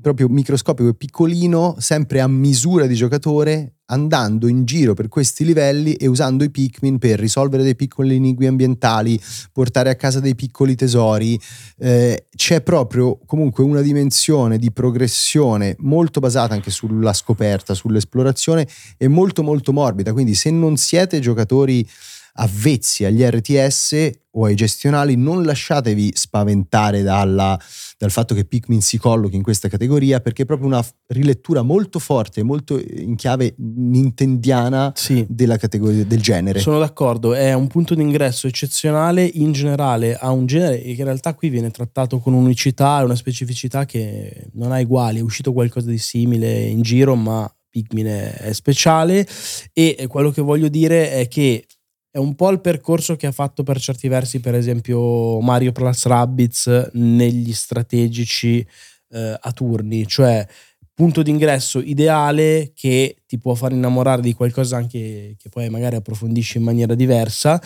proprio 0.00 0.28
microscopico 0.28 0.88
e 0.88 0.94
piccolino 0.94 1.76
sempre 1.78 2.20
a 2.20 2.26
misura 2.26 2.86
di 2.86 2.94
giocatore 2.94 3.74
andando 3.90 4.48
in 4.48 4.64
giro 4.64 4.94
per 4.94 5.08
questi 5.08 5.44
livelli 5.44 5.94
e 5.94 6.06
usando 6.06 6.44
i 6.44 6.50
Pikmin 6.50 6.98
per 6.98 7.18
risolvere 7.18 7.62
dei 7.62 7.76
piccoli 7.76 8.14
enigmi 8.16 8.46
ambientali, 8.46 9.20
portare 9.52 9.90
a 9.90 9.96
casa 9.96 10.20
dei 10.20 10.34
piccoli 10.34 10.74
tesori. 10.76 11.38
Eh, 11.78 12.26
c'è 12.34 12.62
proprio 12.62 13.18
comunque 13.26 13.64
una 13.64 13.80
dimensione 13.80 14.58
di 14.58 14.72
progressione 14.72 15.74
molto 15.80 16.20
basata 16.20 16.54
anche 16.54 16.70
sulla 16.70 17.12
scoperta, 17.12 17.74
sull'esplorazione 17.74 18.66
e 18.96 19.08
molto 19.08 19.42
molto 19.42 19.72
morbida. 19.72 20.12
Quindi 20.12 20.34
se 20.34 20.50
non 20.50 20.76
siete 20.76 21.18
giocatori 21.18 21.86
avvezzi 22.34 23.04
agli 23.04 23.22
RTS 23.22 24.10
o 24.32 24.44
ai 24.44 24.54
gestionali, 24.54 25.16
non 25.16 25.42
lasciatevi 25.42 26.12
spaventare 26.14 27.02
dalla, 27.02 27.58
dal 27.98 28.10
fatto 28.10 28.34
che 28.34 28.44
Pikmin 28.44 28.80
si 28.80 28.96
collochi 28.96 29.34
in 29.34 29.42
questa 29.42 29.68
categoria, 29.68 30.20
perché 30.20 30.42
è 30.42 30.46
proprio 30.46 30.68
una 30.68 30.84
rilettura 31.08 31.62
molto 31.62 31.98
forte, 31.98 32.42
molto 32.42 32.78
in 32.78 33.16
chiave 33.16 33.54
nintendiana 33.56 34.92
sì. 34.94 35.26
della 35.28 35.56
categoria 35.56 36.04
del 36.04 36.20
genere. 36.20 36.60
Sono 36.60 36.78
d'accordo, 36.78 37.34
è 37.34 37.52
un 37.54 37.66
punto 37.66 37.94
d'ingresso 37.94 38.46
eccezionale 38.46 39.24
in 39.24 39.50
generale 39.50 40.16
a 40.16 40.30
un 40.30 40.46
genere 40.46 40.80
che 40.80 40.90
in 40.90 41.04
realtà 41.04 41.34
qui 41.34 41.48
viene 41.48 41.70
trattato 41.70 42.20
con 42.20 42.32
unicità 42.32 43.00
e 43.00 43.04
una 43.04 43.16
specificità 43.16 43.84
che 43.84 44.48
non 44.52 44.70
ha 44.70 44.78
uguali. 44.78 45.18
È 45.18 45.22
uscito 45.22 45.52
qualcosa 45.52 45.90
di 45.90 45.98
simile 45.98 46.60
in 46.62 46.82
giro, 46.82 47.16
ma 47.16 47.52
Pikmin 47.68 48.06
è 48.06 48.52
speciale 48.52 49.26
e 49.72 50.06
quello 50.08 50.30
che 50.30 50.42
voglio 50.42 50.68
dire 50.68 51.12
è 51.12 51.28
che 51.28 51.64
è 52.10 52.18
un 52.18 52.34
po' 52.34 52.50
il 52.50 52.60
percorso 52.60 53.14
che 53.14 53.26
ha 53.26 53.32
fatto 53.32 53.62
per 53.62 53.78
certi 53.78 54.08
versi, 54.08 54.40
per 54.40 54.54
esempio, 54.54 55.40
Mario 55.40 55.72
Plus 55.72 56.06
Rabbids 56.06 56.90
negli 56.94 57.52
strategici 57.52 58.66
eh, 59.10 59.36
a 59.40 59.52
turni, 59.52 60.06
cioè 60.06 60.46
punto 60.92 61.22
d'ingresso 61.22 61.78
ideale 61.78 62.72
che 62.74 63.22
ti 63.26 63.38
può 63.38 63.54
far 63.54 63.72
innamorare 63.72 64.20
di 64.20 64.34
qualcosa 64.34 64.76
anche 64.76 65.34
che 65.38 65.48
poi 65.48 65.70
magari 65.70 65.96
approfondisci 65.96 66.58
in 66.58 66.64
maniera 66.64 66.94
diversa. 66.94 67.60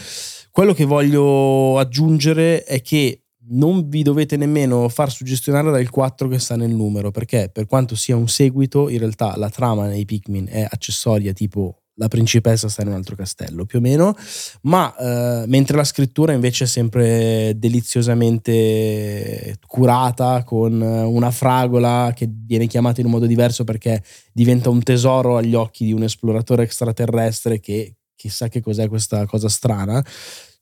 Quello 0.51 0.73
che 0.73 0.85
voglio 0.85 1.79
aggiungere 1.79 2.63
è 2.65 2.81
che 2.81 3.23
non 3.47 3.89
vi 3.89 4.03
dovete 4.03 4.37
nemmeno 4.37 4.89
far 4.89 5.11
suggestionare 5.11 5.71
dal 5.71 5.91
4 5.91 6.29
che 6.29 6.39
sta 6.39 6.55
nel 6.55 6.71
numero, 6.71 7.11
perché 7.11 7.51
per 7.53 7.67
quanto 7.67 7.97
sia 7.97 8.15
un 8.15 8.29
seguito, 8.29 8.89
in 8.89 8.99
realtà 8.99 9.37
la 9.37 9.51
trama 9.51 9.87
nei 9.87 10.05
Pikmin 10.05 10.47
è 10.49 10.67
accessoria 10.69 11.33
tipo 11.33 11.84
la 11.97 12.09
principessa 12.09 12.69
sta 12.69 12.83
in 12.83 12.89
un 12.89 12.95
altro 12.95 13.15
castello, 13.15 13.67
più 13.67 13.79
o 13.79 13.83
meno, 13.83 14.17
ma 14.63 14.95
eh, 14.97 15.45
mentre 15.47 15.77
la 15.77 15.85
scrittura 15.85 16.33
invece 16.33 16.65
è 16.65 16.67
sempre 16.67 17.53
deliziosamente 17.57 19.59
curata, 19.67 20.43
con 20.45 20.81
una 20.81 21.31
fragola 21.31 22.13
che 22.15 22.29
viene 22.31 22.67
chiamata 22.67 23.01
in 23.01 23.07
un 23.07 23.13
modo 23.13 23.27
diverso 23.27 23.65
perché 23.65 24.03
diventa 24.33 24.71
un 24.71 24.83
tesoro 24.83 25.37
agli 25.37 25.55
occhi 25.55 25.85
di 25.85 25.93
un 25.93 26.03
esploratore 26.03 26.65
extraterrestre 26.65 27.61
che 27.61 27.95
chissà 28.17 28.49
che 28.49 28.61
cos'è 28.61 28.89
questa 28.89 29.27
cosa 29.27 29.49
strana. 29.49 30.05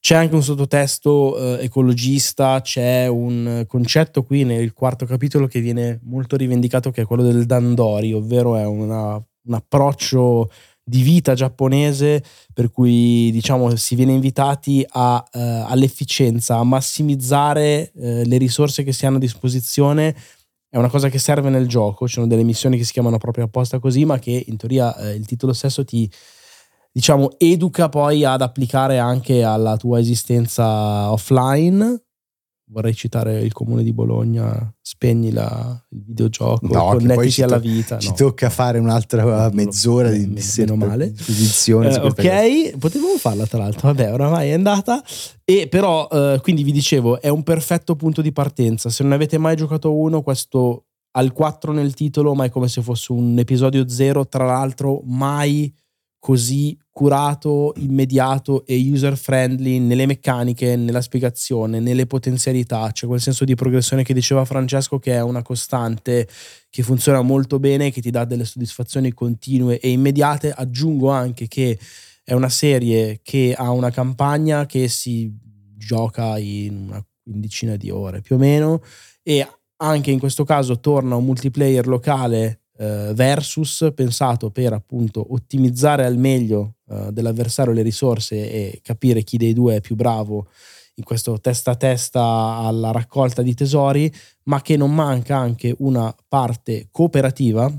C'è 0.01 0.17
anche 0.17 0.35
un 0.35 0.43
sottotesto 0.43 1.61
eh, 1.61 1.65
ecologista, 1.65 2.61
c'è 2.61 3.07
un 3.07 3.65
concetto 3.69 4.25
qui 4.25 4.43
nel 4.43 4.73
quarto 4.73 5.07
capitolo 5.07 5.47
che 5.47 5.61
viene 5.61 6.01
molto 6.03 6.37
rivendicato 6.37 6.91
che 6.91 7.03
è 7.03 7.05
quello 7.05 7.23
del 7.23 7.47
dandori, 7.47 8.13
ovvero 8.13 8.57
è 8.57 8.67
una, 8.67 9.15
un 9.15 9.55
approccio 9.55 10.51
di 10.93 11.01
vita 11.01 11.33
giapponese 11.33 12.23
per 12.53 12.71
cui 12.71 13.31
diciamo 13.33 13.75
si 13.77 13.95
viene 13.95 14.13
invitati 14.13 14.85
a, 14.87 15.25
uh, 15.33 15.39
all'efficienza, 15.67 16.59
a 16.59 16.65
massimizzare 16.65 17.93
uh, 17.95 18.23
le 18.25 18.37
risorse 18.37 18.83
che 18.83 18.93
si 18.93 19.07
hanno 19.07 19.17
a 19.17 19.21
disposizione. 19.21 20.15
È 20.69 20.77
una 20.77 20.91
cosa 20.91 21.09
che 21.09 21.19
serve 21.19 21.49
nel 21.49 21.67
gioco, 21.67 22.07
ci 22.07 22.15
sono 22.15 22.27
delle 22.27 22.43
missioni 22.43 22.77
che 22.77 22.85
si 22.85 22.93
chiamano 22.93 23.17
proprio 23.17 23.45
apposta 23.45 23.79
così, 23.79 24.05
ma 24.05 24.19
che 24.19 24.45
in 24.47 24.59
teoria 24.59 24.95
uh, 24.95 25.07
il 25.15 25.25
titolo 25.25 25.55
stesso 25.55 25.83
ti 25.83 26.11
diciamo 26.93 27.31
educa 27.39 27.89
poi 27.89 28.23
ad 28.27 28.43
applicare 28.43 28.99
anche 28.99 29.43
alla 29.43 29.79
tua 29.79 29.99
esistenza 29.99 31.11
offline 31.11 32.03
vorrei 32.73 32.95
citare 32.95 33.41
il 33.41 33.53
comune 33.53 33.83
di 33.83 33.93
Bologna, 33.93 34.75
spegni 34.81 35.31
la, 35.31 35.79
il 35.91 36.03
videogioco, 36.05 36.67
no, 36.67 36.85
connettiti 36.87 37.43
alla 37.43 37.59
vita. 37.59 37.99
Ci 37.99 38.09
no. 38.09 38.15
tocca 38.15 38.49
fare 38.49 38.79
un'altra 38.79 39.51
mezz'ora 39.53 40.11
di, 40.11 40.33
di 40.33 40.43
meno 40.57 40.77
male. 40.77 41.11
Posizione 41.11 41.91
eh, 41.91 41.99
ok, 41.99 42.79
potevamo 42.79 43.17
farla 43.19 43.47
tra 43.47 43.59
l'altro, 43.59 43.93
vabbè, 43.93 44.13
oramai 44.13 44.49
è 44.49 44.53
andata. 44.53 45.03
E 45.45 45.69
però, 45.69 46.09
eh, 46.11 46.39
quindi 46.43 46.63
vi 46.63 46.73
dicevo, 46.73 47.21
è 47.21 47.29
un 47.29 47.43
perfetto 47.43 47.95
punto 47.95 48.23
di 48.23 48.33
partenza. 48.33 48.89
Se 48.89 49.03
non 49.03 49.13
avete 49.13 49.37
mai 49.37 49.55
giocato 49.55 49.95
uno, 49.95 50.23
questo 50.23 50.87
al 51.13 51.33
4 51.33 51.73
nel 51.73 51.93
titolo, 51.93 52.35
ma 52.35 52.45
è 52.45 52.51
come 52.51 52.69
se 52.69 52.81
fosse 52.81 53.13
un 53.13 53.39
episodio 53.39 53.87
0, 53.87 54.29
tra 54.29 54.47
l'altro 54.47 55.03
mai 55.05 55.73
così 56.23 56.79
curato, 56.93 57.73
immediato 57.79 58.65
e 58.65 58.77
user 58.77 59.17
friendly 59.17 59.81
nelle 59.81 60.07
meccaniche, 60.07 60.77
nella 60.77 61.01
spiegazione, 61.01 61.81
nelle 61.81 62.07
potenzialità. 62.07 62.93
C'è 62.93 63.09
quel 63.09 63.21
senso 63.21 63.45
di 63.45 63.57
progressione 63.57 64.05
che 64.05 64.15
diceva 64.15 64.45
Francesco 64.45 65.01
che 65.01 65.15
è 65.15 65.21
una 65.21 65.43
costante 65.43 66.29
che 66.71 66.85
funziona 66.85 67.23
molto 67.23 67.59
bene, 67.59 67.91
che 67.91 68.01
ti 68.01 68.13
dà 68.13 68.25
delle 68.25 68.45
soddisfazioni 68.45 69.13
continue 69.13 69.81
e 69.81 69.91
immediate. 69.91 70.53
Aggiungo 70.53 71.11
anche 71.11 71.49
che 71.49 71.77
è 72.23 72.35
una 72.35 72.51
serie 72.51 73.19
che 73.21 73.53
ha 73.59 73.73
una 73.73 73.91
campagna 73.91 74.65
che 74.65 74.87
si 74.87 75.29
gioca 75.77 76.39
in 76.39 76.87
una 76.87 77.05
quindicina 77.21 77.75
di 77.75 77.91
ore 77.91 78.21
più 78.21 78.37
o 78.37 78.39
meno 78.39 78.81
e 79.25 79.45
anche 79.79 80.13
in 80.13 80.21
questo 80.21 80.45
caso 80.45 80.79
torna 80.79 81.17
un 81.17 81.25
multiplayer 81.25 81.89
locale 81.89 82.62
eh, 82.83 83.13
versus 83.15 83.93
pensato 83.95 84.51
per 84.51 84.73
appunto 84.73 85.25
ottimizzare 85.35 86.05
al 86.05 86.17
meglio 86.17 86.79
eh, 86.89 87.13
dell'avversario 87.13 87.73
le 87.73 87.83
risorse 87.83 88.51
e 88.51 88.81
capire 88.83 89.23
chi 89.23 89.37
dei 89.37 89.53
due 89.53 89.77
è 89.77 89.81
più 89.81 89.95
bravo 89.95 90.49
in 90.97 91.05
questo 91.05 91.39
testa 91.41 91.71
a 91.71 91.77
testa 91.77 92.23
alla 92.23 92.91
raccolta 92.91 93.41
di 93.41 93.55
tesori, 93.55 94.13
ma 94.45 94.61
che 94.63 94.77
non 94.77 94.93
manca 94.93 95.37
anche 95.37 95.75
una 95.79 96.13
parte 96.27 96.89
cooperativa 96.91 97.73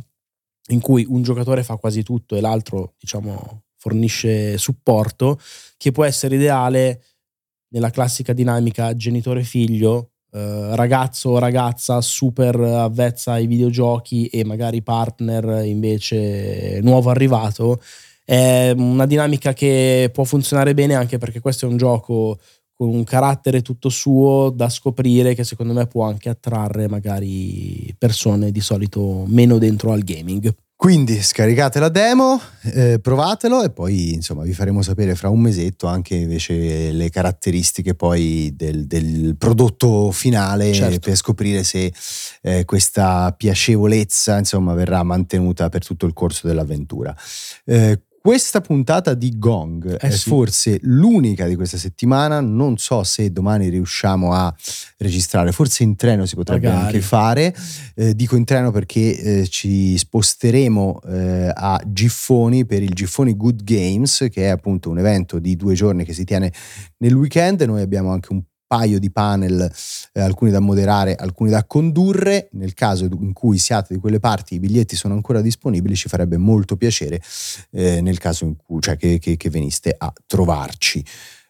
in 0.68 0.80
cui 0.80 1.06
un 1.08 1.22
giocatore 1.22 1.63
fa 1.63 1.76
quasi 1.76 2.02
tutto 2.02 2.38
e 2.38 2.42
l'altro, 2.42 2.94
diciamo, 2.98 3.63
fornisce 3.76 4.58
supporto, 4.58 5.38
che 5.76 5.92
può 5.92 6.06
essere 6.06 6.36
ideale 6.36 7.04
nella 7.74 7.89
classica 7.89 8.32
dinamica 8.32 8.96
genitore-figlio, 8.96 10.12
eh, 10.34 10.76
ragazzo 10.76 11.30
o 11.30 11.38
ragazza 11.39 12.02
super 12.02 12.60
avvezza 12.60 13.34
ai 13.34 13.46
videogiochi 13.46 14.26
e 14.28 14.43
magari 14.43 14.82
partner 14.82 15.63
invece 15.63 16.80
nuovo 16.82 17.12
arrivato. 17.12 17.80
È 18.26 18.74
una 18.76 19.06
dinamica 19.06 19.54
che 19.54 20.10
può 20.12 20.24
funzionare 20.24 20.74
bene 20.74 20.96
anche 20.96 21.17
perché 21.19 21.39
questo 21.39 21.67
è 21.67 21.69
un 21.69 21.78
gioco 21.78 22.39
con 22.74 22.89
un 22.89 23.04
carattere 23.04 23.62
tutto 23.62 23.89
suo 23.89 24.50
da 24.50 24.69
scoprire 24.69 25.36
che 25.36 25.43
secondo 25.43 25.74
me 25.74 25.86
può 25.86 26.06
anche 26.06 26.30
attrarre 26.30 26.88
magari 26.88 27.93
persone 27.98 28.52
di 28.52 28.62
solito 28.62 29.26
meno 29.28 29.60
dentro 29.60 29.91
al 29.91 30.02
gaming. 30.02 30.52
Quindi 30.76 31.22
scaricate 31.22 31.80
la 31.80 31.88
demo, 31.88 32.42
eh, 32.64 33.00
provatelo 33.02 33.64
e 33.64 33.70
poi 33.70 34.14
insomma 34.14 34.44
vi 34.44 34.54
faremo 34.54 34.82
sapere 34.82 35.16
fra 35.16 35.30
un 35.30 35.40
mesetto 35.40 35.88
anche 35.88 36.16
invece 36.16 36.92
le 36.92 37.10
caratteristiche 37.10 37.96
poi 37.96 38.54
del, 38.54 38.86
del 38.86 39.38
prodotto 39.38 40.12
finale 40.12 40.74
certo. 40.74 41.00
per 41.00 41.16
scoprire 41.16 41.64
se 41.64 41.94
eh, 42.42 42.66
questa 42.66 43.34
piacevolezza 43.38 44.38
insomma 44.38 44.74
verrà 44.74 45.02
mantenuta 45.04 45.70
per 45.70 45.86
tutto 45.86 46.06
il 46.06 46.14
corso 46.14 46.48
dell'avventura. 46.48 47.16
Eh, 47.64 48.02
questa 48.26 48.62
puntata 48.62 49.16
di 49.16 49.38
Gong 49.38 49.96
eh 49.96 49.98
è 49.98 50.10
sì. 50.10 50.30
forse 50.30 50.80
l'unica 50.84 51.46
di 51.46 51.58
questa 51.58 51.76
settimana, 51.76 52.40
non 52.40 52.78
so 52.78 53.04
se 53.04 53.34
domani 53.34 53.68
riusciamo 53.68 54.32
a 54.32 54.56
registrare, 55.00 55.52
forse 55.52 55.84
in 55.84 55.98
treno 55.98 56.26
si 56.26 56.36
potrebbe 56.36 56.70
Magari. 56.70 56.86
anche 56.86 57.02
fare, 57.02 57.54
eh, 57.96 58.16
dico 58.16 58.38
in 58.38 58.46
treno 58.46 58.72
perché 58.72 59.42
eh, 59.42 59.48
ci 59.50 59.98
sposteremo 59.98 61.02
eh, 61.02 61.52
a 61.54 61.82
Giffoni 61.86 62.66
per 62.66 62.82
il 62.82 62.94
Giffoni 62.94 63.36
Good 63.36 63.62
Games, 63.66 64.28
che 64.32 64.46
è 64.46 64.48
appunto 64.48 64.90
un 64.90 65.00
evento 65.00 65.38
di 65.38 65.58
due 65.58 65.74
giorni 65.74 66.06
che 66.06 66.14
si 66.14 66.24
tiene 66.24 66.50
nel 67.00 67.16
weekend, 67.16 67.62
noi 67.64 67.82
abbiamo 67.82 68.14
anche 68.14 68.32
un 68.32 68.42
paio 68.74 68.98
di 68.98 69.12
panel, 69.12 69.72
eh, 70.14 70.20
alcuni 70.20 70.50
da 70.50 70.60
moderare, 70.60 71.14
alcuni 71.14 71.52
da 71.52 71.64
condurre. 71.64 72.50
Nel 72.54 72.74
caso 72.74 73.06
in 73.06 73.32
cui 73.32 73.60
siate 73.60 73.94
di 73.94 74.00
quelle 74.00 74.20
parti, 74.20 74.56
i 74.56 74.60
biglietti 74.60 74.96
sono 74.96 75.14
ancora 75.14 75.42
disponibili, 75.42 75.96
ci 75.96 76.10
farebbe 76.10 76.38
molto 76.38 76.76
piacere 76.76 77.22
eh, 77.70 78.02
nel 78.02 78.18
caso 78.18 78.46
in 78.46 78.56
cui, 78.56 78.82
cioè, 78.82 78.98
che, 78.98 79.20
che, 79.20 79.38
che 79.38 79.50
veniste 79.52 79.94
a 79.96 80.12
trovarci. 80.26 81.06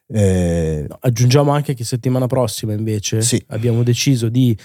Eh, 0.06 0.86
no, 0.86 0.98
aggiungiamo 1.00 1.52
anche 1.52 1.74
che 1.74 1.86
settimana 1.86 2.28
prossima 2.28 2.74
invece 2.74 3.22
sì. 3.22 3.42
abbiamo 3.48 3.84
deciso 3.84 4.28
di 4.28 4.56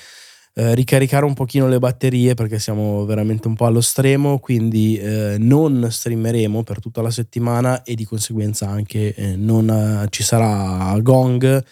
eh, 0.54 0.74
ricaricare 0.74 1.24
un 1.24 1.34
pochino 1.34 1.68
le 1.68 1.78
batterie 1.78 2.34
perché 2.34 2.58
siamo 2.58 3.04
veramente 3.04 3.46
un 3.46 3.54
po' 3.54 3.66
allo 3.66 3.80
stremo, 3.80 4.40
quindi 4.40 4.98
eh, 4.98 5.36
non 5.38 5.86
streameremo 5.88 6.64
per 6.64 6.80
tutta 6.80 7.02
la 7.02 7.12
settimana 7.12 7.84
e 7.84 7.94
di 7.94 8.04
conseguenza 8.04 8.68
anche 8.68 9.14
eh, 9.14 9.36
non 9.36 9.70
eh, 9.70 10.08
ci 10.10 10.24
sarà 10.24 10.98
gong 11.00 11.64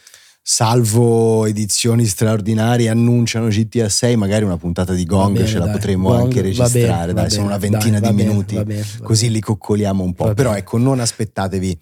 salvo 0.48 1.44
edizioni 1.44 2.06
straordinarie, 2.06 2.88
annunciano 2.88 3.48
GTA 3.48 3.88
6, 3.88 4.14
magari 4.14 4.44
una 4.44 4.56
puntata 4.56 4.92
di 4.92 5.04
Gong 5.04 5.35
bene, 5.35 5.46
ce 5.48 5.59
la 5.59 5.64
dai, 5.64 5.74
potremmo 5.74 6.11
Gong, 6.11 6.22
anche 6.22 6.40
registrare, 6.40 7.12
bene, 7.12 7.12
dai, 7.14 7.30
sono 7.30 7.46
una 7.46 7.59
ventina 7.59 7.98
dai, 7.98 8.14
di 8.14 8.22
minuti, 8.22 8.62
bene, 8.62 8.87
così 9.02 9.28
li 9.28 9.40
coccoliamo 9.40 10.04
un 10.04 10.14
po'. 10.14 10.32
Però 10.35 10.54
ecco, 10.54 10.78
non 10.78 11.00
aspettatevi 11.00 11.76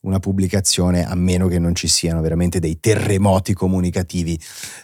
una 0.00 0.18
pubblicazione 0.18 1.06
a 1.06 1.14
meno 1.14 1.46
che 1.46 1.60
non 1.60 1.76
ci 1.76 1.86
siano 1.86 2.20
veramente 2.20 2.58
dei 2.58 2.80
terremoti 2.80 3.54
comunicativi 3.54 4.36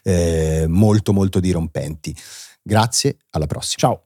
eh, 0.04 0.66
molto 0.68 1.12
molto 1.12 1.40
dirompenti. 1.40 2.14
Grazie, 2.62 3.16
alla 3.30 3.46
prossima. 3.46 3.78
Ciao. 3.78 4.04